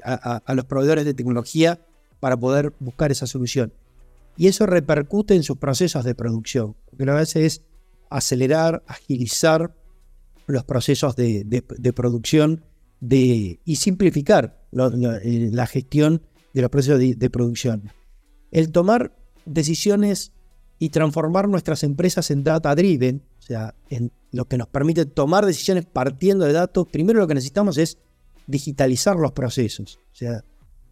a, 0.05 0.55
los 0.55 0.65
proveedores 0.65 1.05
de 1.05 1.15
tecnología 1.15 1.81
para 2.21 2.37
poder 2.37 2.73
buscar 2.81 3.11
esa 3.11 3.27
solución. 3.27 3.73
Y 4.37 4.47
eso 4.47 4.67
repercute 4.67 5.35
en 5.35 5.43
sus 5.43 5.59
procesos 5.59 6.05
de 6.05 6.15
producción, 6.15 6.77
porque 6.87 7.05
lo 7.05 7.15
que 7.15 7.21
hace 7.21 7.45
es 7.45 7.63
acelerar, 8.09 8.83
agilizar 8.87 9.75
los 10.47 10.65
procesos 10.65 11.17
de, 11.17 11.93
producción 11.95 12.65
de, 13.01 13.61
y 13.65 13.77
simplificar 13.77 14.65
eh, 14.73 15.51
la 15.53 15.67
gestión 15.67 16.23
de 16.55 16.63
los 16.63 16.71
procesos 16.71 16.99
de, 16.99 17.31
producción. 17.31 17.91
El 18.51 18.73
tomar 18.73 19.15
decisiones 19.45 20.33
y 20.79 20.91
transformar 20.91 21.49
nuestras 21.49 21.83
empresas 21.83 22.31
en 22.31 22.45
data 22.45 22.75
driven, 22.75 23.23
o 23.39 23.43
sea, 23.43 23.75
en 23.91 24.13
lo 24.31 24.47
que 24.47 24.59
nos 24.59 24.69
permite 24.69 25.07
tomar 25.07 25.45
decisiones 25.45 25.87
partiendo 25.87 26.45
de 26.45 26.53
datos, 26.53 26.87
primero 26.87 27.19
lo 27.19 27.27
que 27.27 27.35
necesitamos 27.35 27.79
es 27.79 27.99
digitalizar 28.47 29.17
los 29.17 29.33
procesos. 29.33 29.99
O 30.13 30.17
sea, 30.17 30.45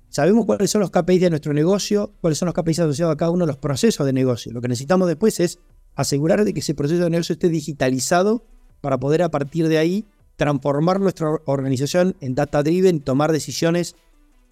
sabemos 0.08 0.46
cuáles 0.46 0.70
son 0.70 0.80
los 0.80 0.90
KPIs 0.90 1.20
de 1.20 1.30
nuestro 1.30 1.52
negocio, 1.52 2.12
cuáles 2.20 2.38
son 2.38 2.46
los 2.46 2.54
KPIs 2.54 2.80
asociados 2.80 3.14
a 3.14 3.16
cada 3.16 3.30
uno 3.30 3.46
de 3.46 3.52
los 3.52 3.58
procesos 3.58 4.04
de 4.06 4.12
negocio. 4.12 4.52
Lo 4.52 4.60
que 4.60 4.68
necesitamos 4.68 5.06
después 5.06 5.38
es 5.40 5.58
asegurar 5.94 6.44
de 6.44 6.52
que 6.52 6.60
ese 6.60 6.74
proceso 6.74 7.04
de 7.04 7.10
negocio 7.10 7.34
esté 7.34 7.48
digitalizado 7.48 8.44
para 8.80 8.98
poder 8.98 9.22
a 9.22 9.30
partir 9.30 9.68
de 9.68 9.78
ahí 9.78 10.06
transformar 10.36 11.00
nuestra 11.00 11.30
organización 11.46 12.16
en 12.20 12.34
data 12.34 12.62
driven, 12.62 13.00
tomar 13.00 13.32
decisiones 13.32 13.96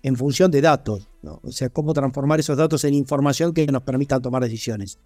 en 0.03 0.17
función 0.17 0.51
de 0.51 0.61
datos, 0.61 1.09
o 1.23 1.51
sea, 1.51 1.71
cómo 1.71 1.95
transformar 1.95 2.39
esos 2.39 2.59
datos 2.59 2.85
en 2.85 2.93
información 2.93 3.55
que 3.55 3.67
nos 3.67 3.83
permitan 3.83 4.21
tomar 4.21 4.43
decisiones. 4.43 4.99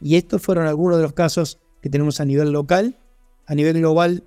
Y 0.00 0.16
estos 0.16 0.42
fueron 0.42 0.66
algunos 0.66 0.96
de 0.98 1.02
los 1.02 1.12
casos 1.12 1.58
que 1.80 1.90
tenemos 1.90 2.20
a 2.20 2.24
nivel 2.24 2.52
local. 2.52 2.98
A 3.46 3.54
nivel 3.54 3.78
global 3.78 4.24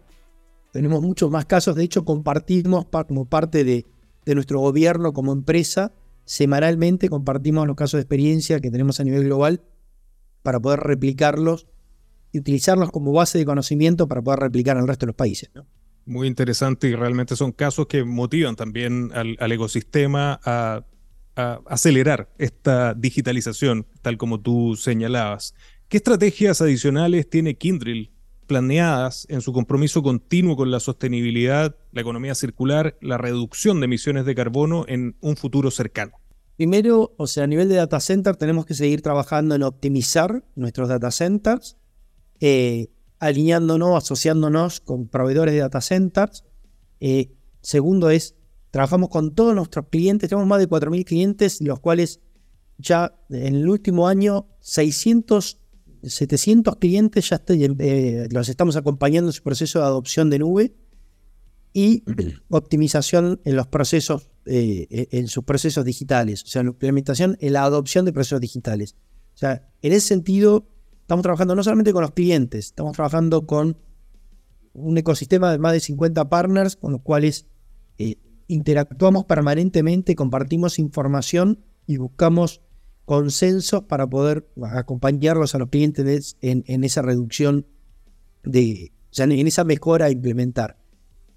tenemos 0.71 1.01
muchos 1.01 1.29
más 1.29 1.45
casos, 1.45 1.75
de 1.75 1.83
hecho 1.83 2.05
compartimos 2.05 2.85
como 3.07 3.25
parte 3.25 3.63
de, 3.63 3.85
nuestro 4.33 4.59
gobierno 4.59 5.11
como 5.13 5.33
empresa, 5.33 5.91
semanalmente 6.23 7.09
compartimos 7.09 7.67
los 7.67 7.75
casos 7.75 7.97
de 7.97 8.03
experiencia 8.03 8.59
que 8.61 8.71
tenemos 8.71 8.99
a 8.99 9.03
nivel 9.03 9.25
global 9.25 9.61
para 10.41 10.59
poder 10.59 10.79
replicarlos 10.79 11.67
y 12.31 12.39
utilizarlos 12.39 12.91
como 12.91 13.11
base 13.11 13.37
de 13.37 13.45
conocimiento 13.45 14.07
para 14.07 14.21
poder 14.21 14.39
replicar 14.39 14.77
en 14.77 14.83
el 14.83 14.87
resto 14.87 15.05
de 15.05 15.07
los 15.07 15.15
países. 15.15 15.49
¿no? 15.53 15.65
Muy 16.05 16.27
interesante 16.27 16.87
y 16.87 16.95
realmente 16.95 17.35
son 17.35 17.51
casos 17.51 17.87
que 17.87 18.05
motivan 18.05 18.55
también 18.55 19.11
al, 19.13 19.51
ecosistema 19.51 20.39
a, 20.45 20.85
acelerar 21.35 22.29
esta 22.37 22.93
digitalización, 22.93 23.87
tal 24.01 24.17
como 24.17 24.39
tú 24.41 24.75
señalabas. 24.75 25.55
¿Qué 25.87 25.97
estrategias 25.97 26.61
adicionales 26.61 27.29
tiene 27.29 27.55
Kindrill 27.55 28.11
planeadas 28.47 29.25
en 29.29 29.41
su 29.41 29.53
compromiso 29.53 30.03
continuo 30.03 30.55
con 30.55 30.71
la 30.71 30.79
sostenibilidad, 30.79 31.75
la 31.91 32.01
economía 32.01 32.35
circular, 32.35 32.97
la 33.01 33.17
reducción 33.17 33.79
de 33.79 33.85
emisiones 33.85 34.25
de 34.25 34.35
carbono 34.35 34.85
en 34.87 35.15
un 35.21 35.37
futuro 35.37 35.71
cercano? 35.71 36.13
Primero, 36.57 37.13
o 37.17 37.27
sea, 37.27 37.45
a 37.45 37.47
nivel 37.47 37.69
de 37.69 37.75
data 37.75 37.99
center 37.99 38.35
tenemos 38.35 38.65
que 38.65 38.73
seguir 38.73 39.01
trabajando 39.01 39.55
en 39.55 39.63
optimizar 39.63 40.43
nuestros 40.55 40.89
data 40.89 41.11
centers. 41.11 41.77
Eh, 42.39 42.89
alineándonos, 43.21 44.03
asociándonos 44.03 44.79
con 44.81 45.07
proveedores 45.07 45.53
de 45.53 45.61
data 45.61 45.79
centers. 45.79 46.43
Eh, 46.99 47.31
segundo 47.61 48.09
es, 48.09 48.35
trabajamos 48.71 49.09
con 49.09 49.35
todos 49.35 49.55
nuestros 49.55 49.87
clientes, 49.89 50.29
tenemos 50.29 50.47
más 50.47 50.59
de 50.59 50.67
4.000 50.67 51.05
clientes, 51.05 51.61
los 51.61 51.79
cuales 51.79 52.19
ya 52.77 53.15
en 53.29 53.55
el 53.55 53.69
último 53.69 54.07
año 54.07 54.47
600, 54.61 55.59
700 56.03 56.75
clientes 56.77 57.29
ya 57.29 57.41
eh, 57.47 58.27
los 58.31 58.49
estamos 58.49 58.75
acompañando 58.75 59.29
en 59.29 59.33
su 59.33 59.43
proceso 59.43 59.79
de 59.79 59.85
adopción 59.85 60.29
de 60.29 60.39
nube 60.39 60.73
y 61.73 62.03
optimización 62.49 63.39
en 63.45 63.55
los 63.55 63.67
procesos, 63.67 64.29
eh, 64.45 65.07
en 65.11 65.27
sus 65.27 65.43
procesos 65.43 65.85
digitales, 65.85 66.43
o 66.43 66.47
sea, 66.47 66.63
la 66.63 66.69
implementación 66.69 67.37
en 67.39 67.53
la 67.53 67.63
adopción 67.63 68.05
de 68.05 68.13
procesos 68.13 68.41
digitales. 68.41 68.95
O 69.35 69.37
sea, 69.37 69.69
en 69.81 69.93
ese 69.93 70.07
sentido, 70.07 70.67
Estamos 71.11 71.23
trabajando 71.23 71.55
no 71.57 71.61
solamente 71.61 71.91
con 71.91 72.03
los 72.03 72.11
clientes, 72.11 72.67
estamos 72.67 72.93
trabajando 72.93 73.45
con 73.45 73.75
un 74.71 74.97
ecosistema 74.97 75.51
de 75.51 75.57
más 75.57 75.73
de 75.73 75.81
50 75.81 76.29
partners 76.29 76.77
con 76.77 76.93
los 76.93 77.01
cuales 77.01 77.47
eh, 77.97 78.15
interactuamos 78.47 79.25
permanentemente, 79.25 80.15
compartimos 80.15 80.79
información 80.79 81.59
y 81.87 81.97
buscamos 81.97 82.61
consensos 83.05 83.83
para 83.83 84.07
poder 84.07 84.47
acompañarlos 84.63 85.55
a 85.55 85.57
los 85.57 85.69
clientes 85.69 86.37
en, 86.41 86.83
esa 86.83 87.01
reducción 87.01 87.65
de, 88.43 88.91
en 89.17 89.47
esa 89.47 89.63
mejora 89.63 90.05
a 90.05 90.11
implementar. 90.11 90.77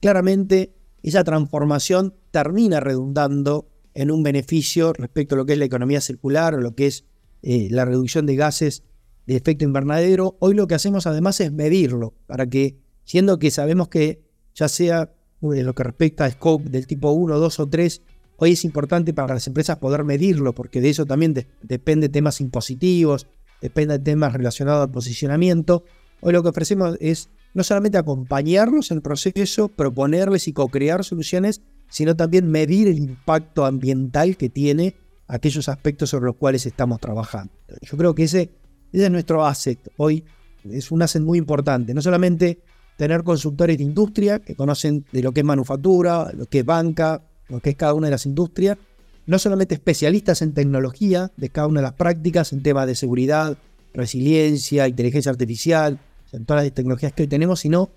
Claramente, 0.01 0.75
esa 1.03 1.25
transformación 1.25 2.15
termina 2.31 2.81
redundando 2.81 3.69
en 3.95 4.11
un 4.11 4.23
beneficio 4.23 4.93
respecto 4.93 5.35
a 5.35 5.39
lo 5.39 5.47
que 5.47 5.55
es 5.55 5.59
la 5.59 5.65
economía 5.65 6.01
circular 6.01 6.55
o 6.55 6.61
lo 6.61 6.75
que 6.75 6.87
es 6.87 7.05
eh, 7.43 7.69
la 7.71 7.85
reducción 7.85 8.27
de 8.27 8.37
gases 8.37 8.83
de 9.27 9.37
efecto 9.37 9.65
invernadero. 9.65 10.37
Hoy 10.41 10.55
lo 10.55 10.67
que 10.67 10.75
hacemos 10.75 11.07
además 11.07 11.41
es 11.41 11.53
medirlo 11.53 12.15
para 12.27 12.47
que, 12.49 12.77
siendo 13.05 13.39
que 13.39 13.51
sabemos 13.51 13.89
que 13.89 14.23
ya 14.55 14.69
sea 14.69 15.13
en 15.53 15.67
lo 15.67 15.75
que 15.75 15.83
respecta 15.83 16.25
a 16.25 16.31
scope 16.31 16.71
del 16.71 16.87
tipo 16.87 17.11
1, 17.11 17.39
2 17.39 17.61
o 17.61 17.69
3, 17.69 18.03
hoy 18.37 18.53
es 18.53 18.65
importante 18.65 19.13
para 19.13 19.35
las 19.35 19.47
empresas 19.47 19.79
poder 19.79 20.05
medirlo, 20.05 20.55
porque 20.55 20.81
de 20.81 20.91
eso 20.91 21.05
también 21.05 21.35
depende 21.63 22.09
temas 22.09 22.41
impositivos, 22.41 23.27
depende 23.61 23.99
de 23.99 24.05
temas 24.05 24.33
relacionados 24.33 24.87
al 24.87 24.91
posicionamiento. 24.91 25.85
Hoy 26.21 26.33
lo 26.33 26.43
que 26.43 26.49
ofrecemos 26.49 26.97
es 27.01 27.29
no 27.53 27.63
solamente 27.63 27.99
acompañarlos 27.99 28.91
en 28.91 28.99
el 28.99 29.03
proceso, 29.03 29.69
proponerles 29.69 30.49
y 30.49 30.53
co-crear 30.53 31.05
soluciones, 31.05 31.63
sino 31.89 32.17
también 32.17 32.51
medir 32.51 32.89
el 32.89 32.99
impacto 32.99 33.65
ambiental 33.65 34.37
que 34.37 34.49
tiene 34.49 34.97
aquellos 35.29 35.69
aspectos 35.69 36.11
sobre 36.11 36.27
los 36.27 36.37
cuales 36.37 36.67
estamos 36.67 37.01
trabajando. 37.01 37.53
Yo 37.83 37.97
creo 37.97 38.15
que 38.15 38.25
ese, 38.25 38.51
ese 38.93 39.05
es 39.05 39.11
nuestro 39.11 39.45
asset 39.45 39.79
hoy, 39.97 40.25
es 40.65 40.91
un 40.91 41.03
asset 41.03 41.23
muy 41.23 41.39
importante, 41.39 41.95
no 41.95 42.03
solamente 42.03 42.61
tener 42.97 43.23
consultores 43.23 43.79
de 43.79 43.85
industria 43.85 44.39
que 44.39 44.55
conocen 44.55 45.05
de 45.13 45.23
lo 45.23 45.33
que 45.33 45.41
es 45.41 45.47
manufactura, 45.47 46.31
lo 46.33 46.47
que 46.47 46.61
es 46.61 46.65
banca, 46.65 47.23
lo 47.49 47.61
que 47.61 47.71
es 47.71 47.77
cada 47.77 47.95
una 47.95 48.07
de 48.07 48.13
las 48.13 48.27
industrias, 48.27 48.79
no 49.27 49.39
solamente 49.39 49.75
especialistas 49.75 50.43
en 50.43 50.53
tecnología 50.53 51.33
de 51.37 51.49
cada 51.49 51.67
una 51.67 51.81
de 51.81 51.85
las 51.85 51.95
prácticas 51.95 52.53
en 52.53 52.63
temas 52.63 52.87
de 52.87 52.95
seguridad, 52.95 53.57
resiliencia, 53.95 54.87
inteligencia 54.89 55.31
artificial, 55.31 55.99
en 56.33 56.45
todas 56.45 56.65
las 56.65 56.73
tecnologías 56.73 57.13
que 57.13 57.23
hoy 57.23 57.29
tenemos, 57.29 57.61
sino 57.61 57.91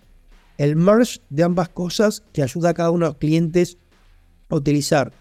el 0.57 0.75
merge 0.75 1.21
de 1.29 1.43
ambas 1.43 1.69
cosas 1.69 2.23
que 2.33 2.43
ayuda 2.43 2.69
a 2.69 2.73
cada 2.73 2.91
uno 2.91 3.05
de 3.05 3.11
los 3.11 3.17
clientes 3.17 3.77
a 4.49 4.55
utilizar 4.55 5.11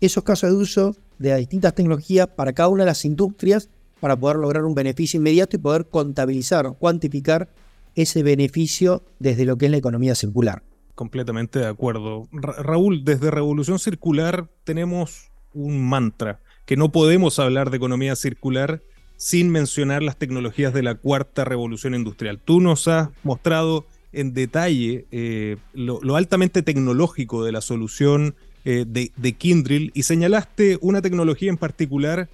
esos 0.00 0.24
casos 0.24 0.50
de 0.50 0.56
uso 0.56 0.96
de 1.18 1.30
las 1.30 1.38
distintas 1.38 1.74
tecnologías 1.74 2.26
para 2.28 2.52
cada 2.52 2.68
una 2.68 2.82
de 2.82 2.90
las 2.90 3.04
industrias 3.04 3.68
para 4.00 4.16
poder 4.16 4.36
lograr 4.36 4.64
un 4.64 4.74
beneficio 4.74 5.18
inmediato 5.18 5.56
y 5.56 5.60
poder 5.60 5.86
contabilizar 5.86 6.66
o 6.66 6.74
cuantificar 6.74 7.48
ese 7.94 8.22
beneficio 8.22 9.02
desde 9.18 9.44
lo 9.44 9.56
que 9.56 9.66
es 9.66 9.70
la 9.70 9.78
economía 9.78 10.14
circular. 10.14 10.62
Completamente 10.94 11.58
de 11.58 11.66
acuerdo. 11.66 12.28
Raúl, 12.32 13.04
desde 13.04 13.30
Revolución 13.30 13.78
Circular 13.78 14.48
tenemos 14.64 15.30
un 15.54 15.82
mantra, 15.88 16.40
que 16.66 16.76
no 16.76 16.92
podemos 16.92 17.38
hablar 17.38 17.70
de 17.70 17.78
economía 17.78 18.16
circular 18.16 18.82
sin 19.16 19.50
mencionar 19.50 20.02
las 20.02 20.16
tecnologías 20.16 20.74
de 20.74 20.82
la 20.82 20.96
cuarta 20.96 21.44
revolución 21.44 21.94
industrial. 21.94 22.40
Tú 22.44 22.60
nos 22.60 22.88
has 22.88 23.08
mostrado 23.22 23.86
en 24.12 24.34
detalle 24.34 25.06
eh, 25.10 25.56
lo, 25.72 26.16
altamente 26.16 26.62
tecnológico 26.62 27.44
de 27.44 27.52
la 27.52 27.60
solución 27.60 28.34
eh, 28.64 28.84
de, 28.86 29.12
de 29.16 29.32
Kindrill 29.32 29.90
y 29.94 30.02
señalaste 30.02 30.78
una 30.80 31.02
tecnología 31.02 31.50
en 31.50 31.56
particular 31.56 32.28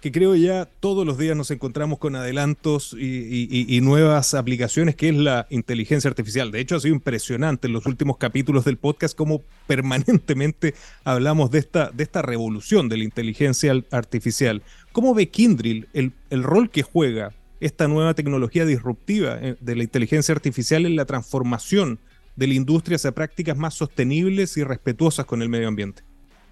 que 0.00 0.12
creo 0.12 0.34
ya 0.34 0.66
todos 0.80 1.06
los 1.06 1.18
días 1.18 1.36
nos 1.36 1.50
encontramos 1.50 1.98
con 1.98 2.16
adelantos 2.16 2.94
y, 2.98 3.80
nuevas 3.82 4.34
aplicaciones, 4.34 4.94
que 4.94 5.08
es 5.08 5.14
la 5.14 5.46
inteligencia 5.50 6.08
artificial. 6.08 6.50
De 6.50 6.60
hecho, 6.60 6.76
ha 6.76 6.80
sido 6.80 6.94
impresionante 6.94 7.66
en 7.66 7.72
los 7.72 7.86
últimos 7.86 8.16
capítulos 8.16 8.64
del 8.64 8.76
podcast 8.76 9.16
cómo 9.16 9.42
permanentemente 9.66 10.74
hablamos 11.04 11.50
de 11.50 11.58
esta, 11.58 12.22
revolución 12.22 12.88
de 12.88 12.98
la 12.98 13.04
inteligencia 13.04 13.72
artificial. 13.90 14.62
¿Cómo 14.92 15.14
ve 15.14 15.28
Kindrill 15.28 15.88
el, 15.92 16.12
el 16.30 16.42
rol 16.42 16.70
que 16.70 16.82
juega 16.82 17.32
esta 17.60 17.88
nueva 17.88 18.14
tecnología 18.14 18.64
disruptiva 18.64 19.38
eh, 19.40 19.56
de 19.60 19.76
la 19.76 19.82
inteligencia 19.82 20.34
artificial 20.34 20.86
en 20.86 20.96
la 20.96 21.04
transformación 21.04 21.98
de 22.36 22.46
la 22.46 22.54
industria 22.54 22.96
hacia 22.96 23.12
prácticas 23.12 23.56
más 23.56 23.74
sostenibles 23.74 24.56
y 24.56 24.64
respetuosas 24.64 25.26
con 25.26 25.42
el 25.42 25.48
medio 25.48 25.68
ambiente? 25.68 26.02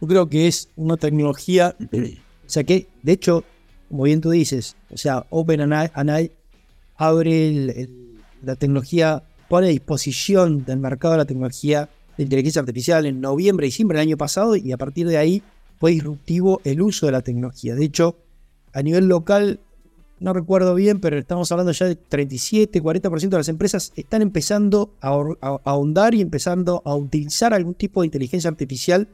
Yo 0.00 0.09
creo 0.09 0.28
que 0.28 0.48
es 0.48 0.68
una 0.76 0.96
tecnología 0.96 1.76
o 2.46 2.50
sea 2.50 2.64
que, 2.64 2.87
de 3.02 3.12
hecho, 3.12 3.44
como 3.88 4.04
bien 4.04 4.20
tú 4.20 4.30
dices, 4.30 4.76
o 4.90 4.96
sea, 4.96 5.26
OpenAI 5.30 6.30
abre 6.96 7.88
la 8.42 8.57
tecnología, 8.57 9.22
pone 9.48 9.68
a 9.68 9.70
disposición 9.70 10.64
del 10.64 10.78
mercado 10.78 11.16
la 11.16 11.24
tecnología 11.24 11.88
de 12.16 12.24
inteligencia 12.24 12.61
artificial 12.61 13.07
en 13.07 13.20
noviembre, 13.20 13.66
y 13.66 13.70
diciembre 13.70 13.98
del 13.98 14.09
año 14.09 14.16
pasado 14.16 14.57
y 14.57 14.72
a 14.72 14.76
partir 14.76 15.09
de 15.09 15.16
ahí 15.16 15.42
fue 15.78 15.92
disruptivo 15.92 16.61
el 16.64 16.80
uso 16.83 17.07
de 17.07 17.12
la 17.12 17.22
tecnología. 17.22 17.74
De 17.74 17.85
hecho, 17.85 18.16
a 18.72 18.83
nivel 18.83 19.07
local, 19.07 19.61
no 20.20 20.33
recuerdo 20.33 20.74
bien, 20.74 21.00
pero 21.00 21.18
estamos 21.18 21.50
hablando 21.52 21.72
ya 21.72 21.87
de 21.87 21.96
37, 21.96 22.83
40% 22.83 23.28
de 23.28 23.37
las 23.37 23.48
empresas 23.48 23.92
están 23.96 24.22
empezando 24.22 24.94
a, 25.00 25.11
a 25.40 25.61
ahondar 25.64 26.14
y 26.14 26.20
empezando 26.20 26.83
a 26.85 26.94
utilizar 26.94 27.52
algún 27.52 27.74
tipo 27.74 28.00
de 28.00 28.07
inteligencia 28.07 28.48
artificial 28.48 29.09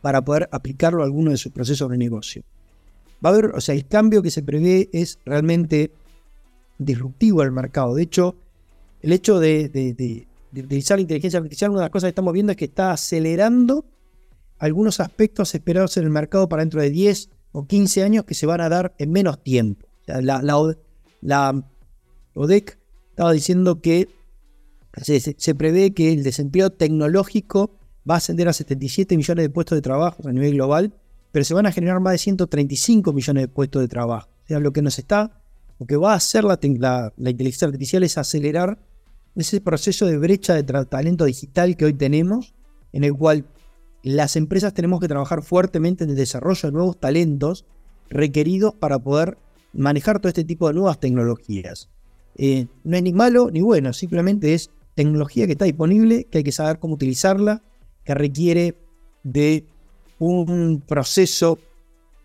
para 0.00 0.22
poder 0.22 0.48
aplicarlo 0.52 1.02
a 1.02 1.06
alguno 1.06 1.30
de 1.30 1.36
sus 1.36 1.52
procesos 1.52 1.90
de 1.90 1.98
negocio. 1.98 2.42
Va 3.24 3.30
a 3.30 3.32
haber, 3.32 3.46
o 3.46 3.60
sea, 3.60 3.74
el 3.74 3.86
cambio 3.86 4.22
que 4.22 4.30
se 4.30 4.42
prevé 4.42 4.88
es 4.92 5.18
realmente 5.24 5.90
disruptivo 6.78 7.42
al 7.42 7.52
mercado. 7.52 7.94
De 7.94 8.02
hecho, 8.02 8.36
el 9.00 9.12
hecho 9.12 9.40
de, 9.40 10.26
utilizar 10.52 10.98
la 10.98 11.02
inteligencia 11.02 11.38
artificial, 11.38 11.70
una 11.70 11.80
de 11.80 11.84
las 11.84 11.90
cosas 11.90 12.08
que 12.08 12.10
estamos 12.10 12.32
viendo 12.32 12.52
es 12.52 12.56
que 12.56 12.66
está 12.66 12.92
acelerando 12.92 13.84
algunos 14.58 15.00
aspectos 15.00 15.54
esperados 15.54 15.96
en 15.96 16.04
el 16.04 16.10
mercado 16.10 16.48
para 16.48 16.62
dentro 16.62 16.80
de 16.80 16.90
10 16.90 17.30
o 17.52 17.66
15 17.66 18.02
años 18.02 18.24
que 18.24 18.34
se 18.34 18.46
van 18.46 18.60
a 18.60 18.68
dar 18.68 18.94
en 18.98 19.12
menos 19.12 19.42
tiempo. 19.42 19.86
la, 20.06 20.54
ODEC 22.34 22.78
estaba 23.10 23.32
diciendo 23.32 23.80
que 23.80 24.08
se 25.02 25.54
prevé 25.54 25.92
que 25.92 26.12
el 26.12 26.22
desempleo 26.22 26.70
tecnológico 26.70 27.77
va 28.08 28.14
a 28.14 28.18
ascender 28.18 28.48
a 28.48 28.52
77 28.52 29.16
millones 29.16 29.44
de 29.44 29.50
puestos 29.50 29.76
de 29.76 29.82
trabajo 29.82 30.28
a 30.28 30.32
nivel 30.32 30.54
global, 30.54 30.92
pero 31.32 31.44
se 31.44 31.54
van 31.54 31.66
a 31.66 31.72
generar 31.72 32.00
más 32.00 32.12
de 32.12 32.18
135 32.18 33.12
millones 33.12 33.42
de 33.42 33.48
puestos 33.48 33.82
de 33.82 33.88
trabajo. 33.88 34.28
O 34.44 34.46
sea, 34.48 34.60
lo 34.60 34.72
que 34.72 34.82
nos 34.82 34.98
está, 34.98 35.42
lo 35.78 35.86
que 35.86 35.96
va 35.96 36.12
a 36.12 36.16
hacer 36.16 36.44
la, 36.44 36.58
inteligencia 37.18 37.66
artificial 37.66 38.02
es 38.02 38.16
acelerar 38.16 38.78
ese 39.36 39.60
proceso 39.60 40.06
de 40.06 40.18
brecha 40.18 40.54
de 40.54 40.64
talento 40.84 41.24
digital 41.24 41.76
que 41.76 41.84
hoy 41.84 41.92
tenemos, 41.92 42.54
en 42.92 43.04
el 43.04 43.14
cual 43.14 43.44
las 44.02 44.36
empresas 44.36 44.72
tenemos 44.72 45.00
que 45.00 45.08
trabajar 45.08 45.42
fuertemente 45.42 46.04
en 46.04 46.10
el 46.10 46.16
desarrollo 46.16 46.68
de 46.68 46.72
nuevos 46.72 46.98
talentos 46.98 47.66
requeridos 48.08 48.74
para 48.74 48.98
poder 48.98 49.38
manejar 49.72 50.18
todo 50.18 50.28
este 50.28 50.44
tipo 50.44 50.68
de 50.68 50.74
nuevas 50.74 50.98
tecnologías. 50.98 51.90
Eh, 52.36 52.66
no 52.84 52.96
es 52.96 53.02
ni 53.02 53.12
malo 53.12 53.50
ni 53.50 53.60
bueno, 53.60 53.92
simplemente 53.92 54.54
es 54.54 54.70
tecnología 54.94 55.46
que 55.46 55.52
está 55.52 55.66
disponible, 55.66 56.24
que 56.24 56.38
hay 56.38 56.44
que 56.44 56.52
saber 56.52 56.78
cómo 56.78 56.94
utilizarla 56.94 57.62
que 58.08 58.14
requiere 58.14 58.74
de 59.22 59.66
un 60.18 60.82
proceso 60.88 61.58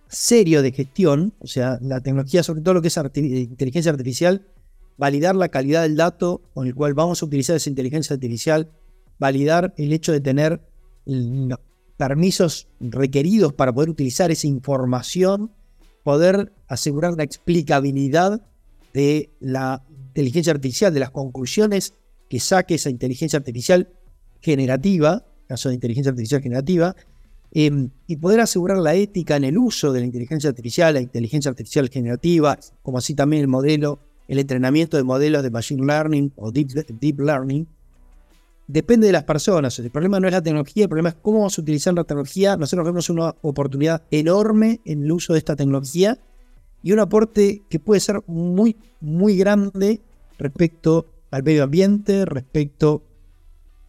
serio 0.08 0.62
de 0.62 0.72
gestión, 0.72 1.34
o 1.40 1.48
sea, 1.48 1.78
la 1.82 2.00
tecnología, 2.00 2.42
sobre 2.42 2.62
todo 2.62 2.76
lo 2.76 2.82
que 2.82 2.88
es 2.88 2.98
inteligencia 2.98 3.92
artificial, 3.92 4.48
validar 4.98 5.36
la 5.36 5.50
calidad 5.50 5.82
del 5.82 5.98
dato 5.98 6.42
con 6.54 6.68
el 6.68 6.74
cual 6.74 6.94
vamos 6.94 7.22
a 7.22 7.26
utilizar 7.26 7.58
esa 7.58 7.70
inteligencia 7.70 8.14
artificial, 8.14 8.72
validar 9.20 9.74
el 9.76 9.92
hecho 9.92 10.14
de 10.14 10.22
tener 10.22 10.62
permisos 11.98 12.70
requeridos 12.80 13.52
para 13.52 13.74
poder 13.74 13.90
utilizar 13.90 14.32
esa 14.32 14.48
información, 14.48 15.52
poder 16.02 16.54
asegurar 16.70 17.18
la 17.18 17.24
explicabilidad 17.24 18.42
de 18.94 19.32
la 19.42 19.84
inteligencia 19.90 20.54
artificial, 20.54 20.94
de 20.94 21.02
las 21.02 21.12
conclusiones 21.12 21.94
que 22.30 22.40
saque 22.40 22.76
esa 22.76 22.90
inteligencia 22.90 23.36
artificial 23.36 23.90
generativa, 24.40 25.26
caso 25.48 25.70
de 25.70 25.76
inteligencia 25.76 26.12
artificial 26.12 26.42
generativa, 26.42 26.96
em, 27.52 27.90
y 28.08 28.16
poder 28.18 28.40
asegurar 28.40 28.78
la 28.78 28.96
ética 28.96 29.36
en 29.36 29.44
el 29.44 29.58
uso 29.58 29.92
de 29.94 30.00
la 30.00 30.06
inteligencia 30.06 30.50
artificial, 30.50 30.94
la 30.94 31.02
inteligencia 31.02 31.50
artificial 31.50 31.90
generativa, 31.90 32.58
como 32.82 32.98
así 32.98 33.14
también 33.14 33.42
el 33.42 33.48
modelo, 33.48 34.00
el 34.28 34.40
entrenamiento 34.40 34.98
de 34.98 35.04
modelos 35.04 35.44
de 35.44 35.52
machine 35.52 35.86
learning 35.86 36.32
o 36.36 36.52
deep, 36.52 36.70
deep 37.00 37.20
learning, 37.20 37.68
depende 38.68 39.08
de 39.08 39.14
las 39.14 39.24
personas. 39.24 39.78
El 39.80 39.92
problema 39.92 40.20
no 40.20 40.28
es 40.28 40.34
la 40.34 40.42
tecnología, 40.42 40.84
el 40.84 40.90
problema 40.90 41.10
es 41.10 41.16
cómo 41.16 41.40
vamos 41.40 41.58
a 41.58 41.62
utilizar 41.62 41.94
la 41.94 42.04
tecnología. 42.04 42.58
Nosotros 42.58 42.86
vemos 42.86 43.10
una 43.10 43.36
oportunidad 43.42 44.04
enorme 44.12 44.80
en 44.86 45.04
el 45.04 45.12
uso 45.12 45.34
de 45.34 45.40
esta 45.40 45.56
tecnología 45.56 46.18
y 46.82 46.92
un 46.92 47.00
aporte 47.00 47.64
que 47.70 47.80
puede 47.80 48.02
ser 48.02 48.22
muy, 48.28 48.78
muy 49.00 49.38
grande 49.38 50.02
respecto 50.38 51.08
al 51.32 51.44
medio 51.44 51.64
ambiente, 51.64 52.26
respecto 52.26 53.04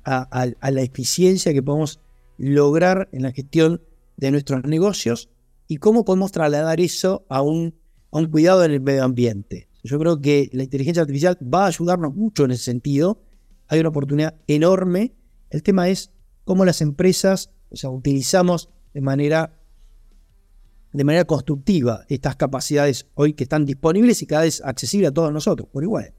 a, 0.04 0.70
la 0.70 0.82
eficiencia 0.82 1.52
que 1.52 1.62
podemos 1.62 2.00
lograr 2.38 3.08
en 3.12 3.22
la 3.22 3.32
gestión 3.32 3.80
de 4.16 4.30
nuestros 4.30 4.64
negocios 4.64 5.30
y 5.66 5.78
cómo 5.78 6.04
podemos 6.04 6.32
trasladar 6.32 6.80
eso 6.80 7.24
a 7.28 7.42
un, 7.42 7.74
un 8.10 8.26
cuidado 8.26 8.64
en 8.64 8.72
el 8.72 8.80
medio 8.80 9.04
ambiente. 9.04 9.68
Yo 9.82 9.98
creo 9.98 10.20
que 10.20 10.48
la 10.52 10.62
inteligencia 10.62 11.02
artificial 11.02 11.38
va 11.42 11.64
a 11.64 11.68
ayudarnos 11.68 12.14
mucho 12.14 12.44
en 12.44 12.52
ese 12.52 12.64
sentido. 12.64 13.20
Hay 13.68 13.80
una 13.80 13.90
oportunidad 13.90 14.34
enorme. 14.46 15.14
El 15.50 15.62
tema 15.62 15.88
es 15.88 16.10
cómo 16.44 16.64
las 16.64 16.80
empresas 16.80 17.50
O 17.70 17.76
sea, 17.76 17.90
utilizamos 17.90 18.70
de 18.92 19.00
manera, 19.00 19.58
de 20.92 21.04
manera 21.04 21.24
constructiva 21.24 22.04
estas 22.08 22.36
capacidades 22.36 23.06
hoy 23.14 23.34
que 23.34 23.44
están 23.44 23.64
disponibles 23.64 24.22
y 24.22 24.26
cada 24.26 24.42
vez 24.42 24.62
accesibles 24.64 25.10
a 25.10 25.14
todos 25.14 25.32
nosotros, 25.32 25.68
por 25.70 25.82
igual. 25.82 26.14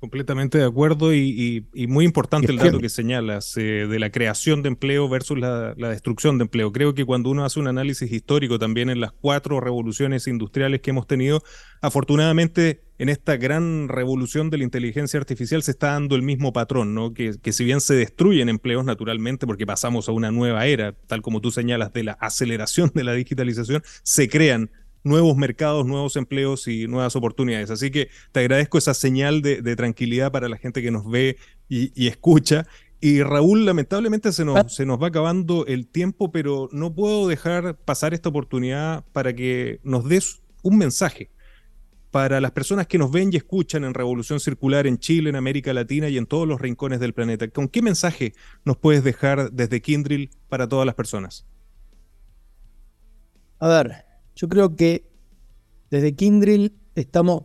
Completamente 0.00 0.58
de 0.58 0.64
acuerdo 0.64 1.12
y, 1.12 1.66
muy 1.88 2.04
importante 2.04 2.52
el 2.52 2.58
dato 2.58 2.78
que 2.78 2.88
señalas 2.88 3.56
eh, 3.56 3.88
de 3.88 3.98
la 3.98 4.10
creación 4.10 4.62
de 4.62 4.68
empleo 4.68 5.08
versus 5.08 5.36
la, 5.36 5.74
destrucción 5.74 6.38
de 6.38 6.44
empleo. 6.44 6.70
Creo 6.70 6.94
que 6.94 7.04
cuando 7.04 7.30
uno 7.30 7.44
hace 7.44 7.58
un 7.58 7.66
análisis 7.66 8.12
histórico 8.12 8.60
también 8.60 8.90
en 8.90 9.00
las 9.00 9.10
cuatro 9.10 9.60
revoluciones 9.60 10.28
industriales 10.28 10.82
que 10.82 10.90
hemos 10.90 11.08
tenido, 11.08 11.42
afortunadamente 11.80 12.84
en 12.98 13.08
esta 13.08 13.36
gran 13.36 13.88
revolución 13.88 14.50
de 14.50 14.58
la 14.58 14.64
inteligencia 14.64 15.18
artificial 15.18 15.64
se 15.64 15.72
está 15.72 15.88
dando 15.88 16.14
el 16.14 16.22
mismo 16.22 16.52
patrón, 16.52 16.94
¿no? 16.94 17.12
Que, 17.12 17.34
que 17.42 17.52
si 17.52 17.64
bien 17.64 17.80
se 17.80 17.94
destruyen 17.94 18.48
empleos 18.48 18.84
naturalmente 18.84 19.48
porque 19.48 19.66
pasamos 19.66 20.08
a 20.08 20.12
una 20.12 20.30
nueva 20.30 20.66
era, 20.66 20.92
tal 20.92 21.22
como 21.22 21.40
tú 21.40 21.50
señalas, 21.50 21.92
de 21.92 22.04
la 22.04 22.12
aceleración 22.12 22.92
de 22.94 23.02
la 23.02 23.14
digitalización, 23.14 23.82
se 24.04 24.28
crean 24.28 24.70
nuevos 25.04 25.36
mercados, 25.36 25.86
nuevos 25.86 26.16
empleos 26.16 26.68
y 26.68 26.86
nuevas 26.86 27.16
oportunidades. 27.16 27.70
Así 27.70 27.90
que 27.90 28.08
te 28.32 28.40
agradezco 28.40 28.78
esa 28.78 28.94
señal 28.94 29.42
de, 29.42 29.76
tranquilidad 29.76 30.32
para 30.32 30.48
la 30.48 30.56
gente 30.56 30.82
que 30.82 30.90
nos 30.90 31.08
ve 31.08 31.36
y, 31.68 32.06
escucha. 32.06 32.66
Y 33.00 33.22
Raúl, 33.22 33.64
lamentablemente 33.64 34.32
se 34.32 34.44
nos, 34.44 34.74
se 34.74 34.84
nos 34.84 35.00
va 35.00 35.08
acabando 35.08 35.66
el 35.66 35.86
tiempo, 35.86 36.32
pero 36.32 36.68
no 36.72 36.94
puedo 36.94 37.28
dejar 37.28 37.76
pasar 37.76 38.12
esta 38.12 38.28
oportunidad 38.28 39.04
para 39.12 39.32
que 39.34 39.80
nos 39.84 40.08
des 40.08 40.42
un 40.62 40.78
mensaje 40.78 41.30
para 42.10 42.40
las 42.40 42.52
personas 42.52 42.86
que 42.86 42.98
nos 42.98 43.10
ven 43.10 43.30
y 43.32 43.36
escuchan 43.36 43.84
en 43.84 43.94
Revolución 43.94 44.40
Circular 44.40 44.86
en 44.86 44.98
Chile, 44.98 45.30
en 45.30 45.36
América 45.36 45.72
Latina 45.72 46.08
y 46.08 46.16
en 46.16 46.26
todos 46.26 46.48
los 46.48 46.60
rincones 46.60 47.00
del 47.00 47.12
planeta. 47.12 47.48
¿Con 47.48 47.68
qué 47.68 47.82
mensaje 47.82 48.32
nos 48.64 48.76
puedes 48.76 49.04
dejar 49.04 49.52
desde 49.52 49.82
Kindrill 49.82 50.30
para 50.48 50.68
todas 50.68 50.86
las 50.86 50.94
personas? 50.94 51.46
A 53.58 53.68
ver, 53.68 54.07
yo 54.38 54.48
creo 54.48 54.76
que 54.76 55.04
desde 55.90 56.14
Kindrill 56.14 56.78
estamos 56.94 57.42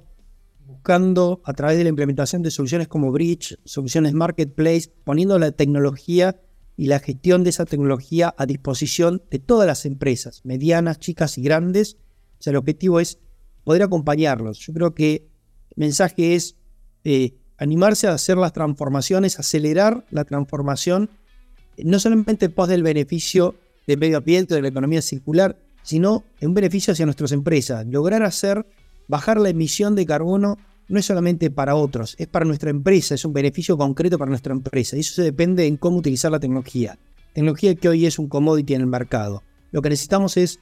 buscando 0.67 1.41
a 1.43 1.53
través 1.53 1.77
de 1.77 1.83
la 1.83 1.89
implementación 1.89 2.43
de 2.43 2.51
soluciones 2.51 2.87
como 2.87 3.11
Bridge, 3.11 3.57
soluciones 3.65 4.13
Marketplace, 4.13 4.93
poniendo 5.03 5.39
la 5.39 5.51
tecnología 5.51 6.39
y 6.77 6.85
la 6.85 6.99
gestión 6.99 7.43
de 7.43 7.49
esa 7.49 7.65
tecnología 7.65 8.35
a 8.37 8.45
disposición 8.45 9.23
de 9.31 9.39
todas 9.39 9.65
las 9.65 9.87
empresas, 9.87 10.41
medianas, 10.43 10.99
chicas 10.99 11.39
y 11.39 11.41
grandes. 11.41 11.97
O 12.39 12.43
sea, 12.43 12.51
el 12.51 12.57
objetivo 12.57 12.99
es 12.99 13.17
poder 13.63 13.81
acompañarlos. 13.81 14.59
Yo 14.59 14.71
creo 14.71 14.93
que 14.93 15.31
el 15.71 15.77
mensaje 15.77 16.35
es 16.35 16.57
eh, 17.05 17.33
animarse 17.57 18.05
a 18.05 18.13
hacer 18.13 18.37
las 18.37 18.53
transformaciones, 18.53 19.39
acelerar 19.39 20.05
la 20.11 20.25
transformación, 20.25 21.09
no 21.75 21.99
solamente 21.99 22.49
pos 22.49 22.67
del 22.67 22.83
beneficio 22.83 23.55
del 23.87 23.97
medio 23.97 24.19
ambiente, 24.19 24.53
de 24.53 24.61
la 24.61 24.67
economía 24.67 25.01
circular, 25.01 25.57
sino 25.83 26.23
en 26.39 26.53
beneficio 26.53 26.93
hacia 26.93 27.05
nuestras 27.05 27.31
empresas. 27.31 27.85
Lograr 27.85 28.23
hacer 28.23 28.65
bajar 29.07 29.39
la 29.39 29.49
emisión 29.49 29.95
de 29.95 30.05
carbono 30.05 30.57
no 30.87 30.99
es 30.99 31.05
solamente 31.05 31.49
para 31.51 31.75
otros, 31.75 32.15
es 32.17 32.27
para 32.27 32.45
nuestra 32.45 32.69
empresa, 32.69 33.15
es 33.15 33.25
un 33.25 33.33
beneficio 33.33 33.77
concreto 33.77 34.17
para 34.17 34.29
nuestra 34.29 34.53
empresa. 34.53 34.97
Y 34.97 35.01
eso 35.01 35.15
se 35.15 35.23
depende 35.23 35.65
en 35.65 35.77
cómo 35.77 35.97
utilizar 35.97 36.31
la 36.31 36.39
tecnología. 36.39 36.97
Tecnología 37.33 37.75
que 37.75 37.89
hoy 37.89 38.05
es 38.05 38.19
un 38.19 38.27
commodity 38.27 38.75
en 38.75 38.81
el 38.81 38.87
mercado. 38.87 39.43
Lo 39.71 39.81
que 39.81 39.89
necesitamos 39.89 40.37
es 40.37 40.59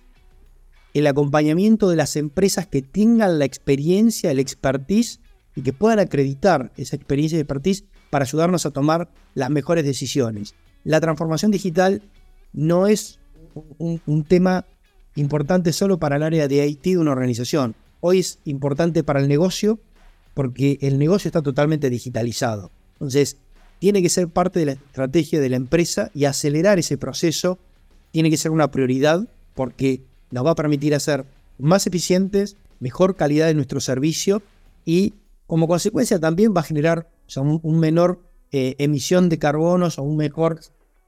el 0.94 1.08
acompañamiento 1.08 1.90
de 1.90 1.96
las 1.96 2.16
empresas 2.16 2.68
que 2.68 2.82
tengan 2.82 3.40
la 3.40 3.46
experiencia, 3.46 4.32
el 4.32 4.40
expertise 4.40 5.20
y 5.56 5.62
que 5.62 5.74
puedan 5.74 6.00
acreditar 6.00 6.72
esa 6.78 6.96
experiencia 6.96 7.38
y 7.38 7.42
expertise 7.42 7.86
para 8.10 8.24
ayudarnos 8.24 8.66
a 8.66 8.72
tomar 8.72 9.10
las 9.34 9.50
mejores 9.50 9.86
decisiones. 9.86 10.56
La 10.84 11.00
transformación 11.00 11.52
digital 11.52 12.02
no 12.54 12.88
es 12.88 13.20
un 13.78 14.24
tema 14.24 14.66
importante 15.16 15.74
solo 15.74 16.00
para 16.00 16.16
el 16.16 16.24
área 16.24 16.48
de 16.48 16.66
IT 16.68 16.84
de 16.84 16.98
una 16.98 17.12
organización. 17.12 17.76
Hoy 18.00 18.20
es 18.20 18.40
importante 18.46 19.04
para 19.04 19.20
el 19.20 19.28
negocio 19.28 19.80
porque 20.34 20.78
el 20.82 20.98
negocio 20.98 21.28
está 21.28 21.42
totalmente 21.42 21.90
digitalizado. 21.90 22.72
Entonces, 22.94 23.38
tiene 23.80 24.02
que 24.02 24.10
ser 24.10 24.28
parte 24.28 24.60
de 24.60 24.66
la 24.68 24.72
estrategia 24.74 25.40
de 25.40 25.50
la 25.50 25.56
empresa 25.56 26.12
y 26.14 26.26
acelerar 26.26 26.80
ese 26.80 26.98
proceso 26.98 27.60
tiene 28.12 28.30
que 28.30 28.38
ser 28.38 28.52
una 28.52 28.70
prioridad 28.72 29.28
porque 29.56 30.02
nos 30.32 30.46
va 30.46 30.52
a 30.52 30.56
permitir 30.56 30.94
hacer 30.94 31.26
más 31.58 31.88
eficientes, 31.88 32.58
mejor 32.80 33.16
calidad 33.16 33.48
de 33.48 33.54
nuestro 33.54 33.80
servicio 33.80 34.42
y 34.86 35.14
como 35.48 35.68
consecuencia 35.68 36.20
también 36.20 36.54
va 36.56 36.62
a 36.62 36.64
generar 36.64 37.10
un, 37.36 37.80
menor 37.80 38.22
eh, 38.52 38.76
emisión 38.78 39.30
de 39.30 39.40
carbonos 39.40 39.98
o 39.98 40.04
un 40.04 40.18
mejor 40.18 40.60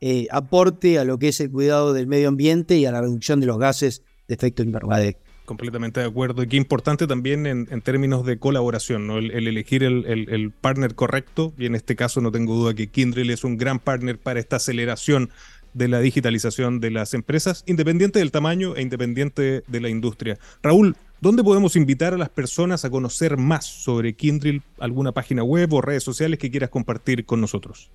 eh, 0.05 0.27
aporte 0.31 0.99
a 0.99 1.05
lo 1.05 1.17
que 1.17 1.29
es 1.29 1.39
el 1.39 1.49
cuidado 1.49 1.93
del 1.93 2.07
medio 2.07 2.27
ambiente 2.27 2.75
y 2.75 2.85
a 2.85 2.91
la 2.91 2.99
reducción 2.99 3.39
de 3.39 3.45
los 3.45 3.57
gases 3.57 4.03
de 4.27 4.35
efecto 4.35 4.61
invernadero. 4.61 5.17
Completamente 5.45 6.01
de 6.01 6.07
acuerdo. 6.07 6.43
Y 6.43 6.47
qué 6.47 6.57
importante 6.57 7.07
también 7.07 7.45
en, 7.47 7.81
términos 7.83 8.25
de 8.25 8.37
colaboración, 8.37 9.07
¿no? 9.07 9.17
el, 9.17 9.31
elegir 9.31 9.81
el, 9.81 10.53
partner 10.59 10.95
correcto. 10.95 11.53
Y 11.57 11.67
en 11.67 11.75
este 11.75 11.95
caso 11.95 12.19
no 12.19 12.33
tengo 12.33 12.53
duda 12.53 12.73
que 12.73 12.87
Kindrill 12.87 13.29
es 13.29 13.45
un 13.45 13.55
gran 13.55 13.79
partner 13.79 14.19
para 14.19 14.41
esta 14.41 14.57
aceleración 14.57 15.29
de 15.73 15.87
la 15.87 16.01
digitalización 16.01 16.81
de 16.81 16.91
las 16.91 17.13
empresas, 17.13 17.63
independiente 17.65 18.19
del 18.19 18.31
tamaño 18.31 18.75
e 18.75 18.81
independiente 18.81 19.63
de 19.65 19.79
la 19.79 19.87
industria. 19.87 20.37
Raúl, 20.61 20.97
¿dónde 21.21 21.45
podemos 21.45 21.77
invitar 21.77 22.13
a 22.13 22.17
las 22.17 22.29
personas 22.29 22.83
a 22.83 22.89
conocer 22.89 23.37
más 23.37 23.65
sobre 23.65 24.15
Kindrill? 24.15 24.63
¿Alguna 24.79 25.13
página 25.13 25.43
web 25.43 25.71
o 25.71 25.79
redes 25.79 26.03
sociales 26.03 26.39
que 26.39 26.51
quieras 26.51 26.71
compartir 26.71 27.23
con 27.23 27.39
nosotros? 27.39 27.89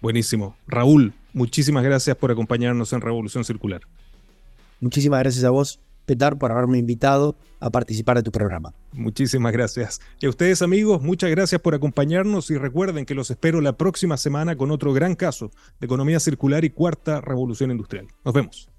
Buenísimo. 0.00 0.56
Raúl, 0.66 1.14
Muchísimas 1.34 1.82
gracias 1.82 2.16
por 2.16 2.30
acompañarnos 2.30 2.92
en 2.92 3.00
Revolución 3.00 3.44
Circular. 3.44 3.82
Muchísimas 4.80 5.20
gracias 5.20 5.44
a 5.44 5.50
vos, 5.50 5.80
Petar, 6.06 6.38
por 6.38 6.52
haberme 6.52 6.78
invitado 6.78 7.36
a 7.58 7.70
participar 7.70 8.16
de 8.16 8.22
tu 8.22 8.30
programa. 8.30 8.72
Muchísimas 8.92 9.52
gracias. 9.52 10.00
Y 10.20 10.26
a 10.26 10.28
ustedes 10.28 10.62
amigos, 10.62 11.02
muchas 11.02 11.30
gracias 11.30 11.60
por 11.60 11.74
acompañarnos 11.74 12.50
y 12.50 12.56
recuerden 12.56 13.04
que 13.04 13.16
los 13.16 13.30
espero 13.30 13.60
la 13.60 13.76
próxima 13.76 14.16
semana 14.16 14.56
con 14.56 14.70
otro 14.70 14.92
gran 14.92 15.16
caso 15.16 15.50
de 15.80 15.86
economía 15.86 16.20
circular 16.20 16.64
y 16.64 16.70
cuarta 16.70 17.20
revolución 17.20 17.72
industrial. 17.72 18.06
Nos 18.24 18.32
vemos. 18.34 18.73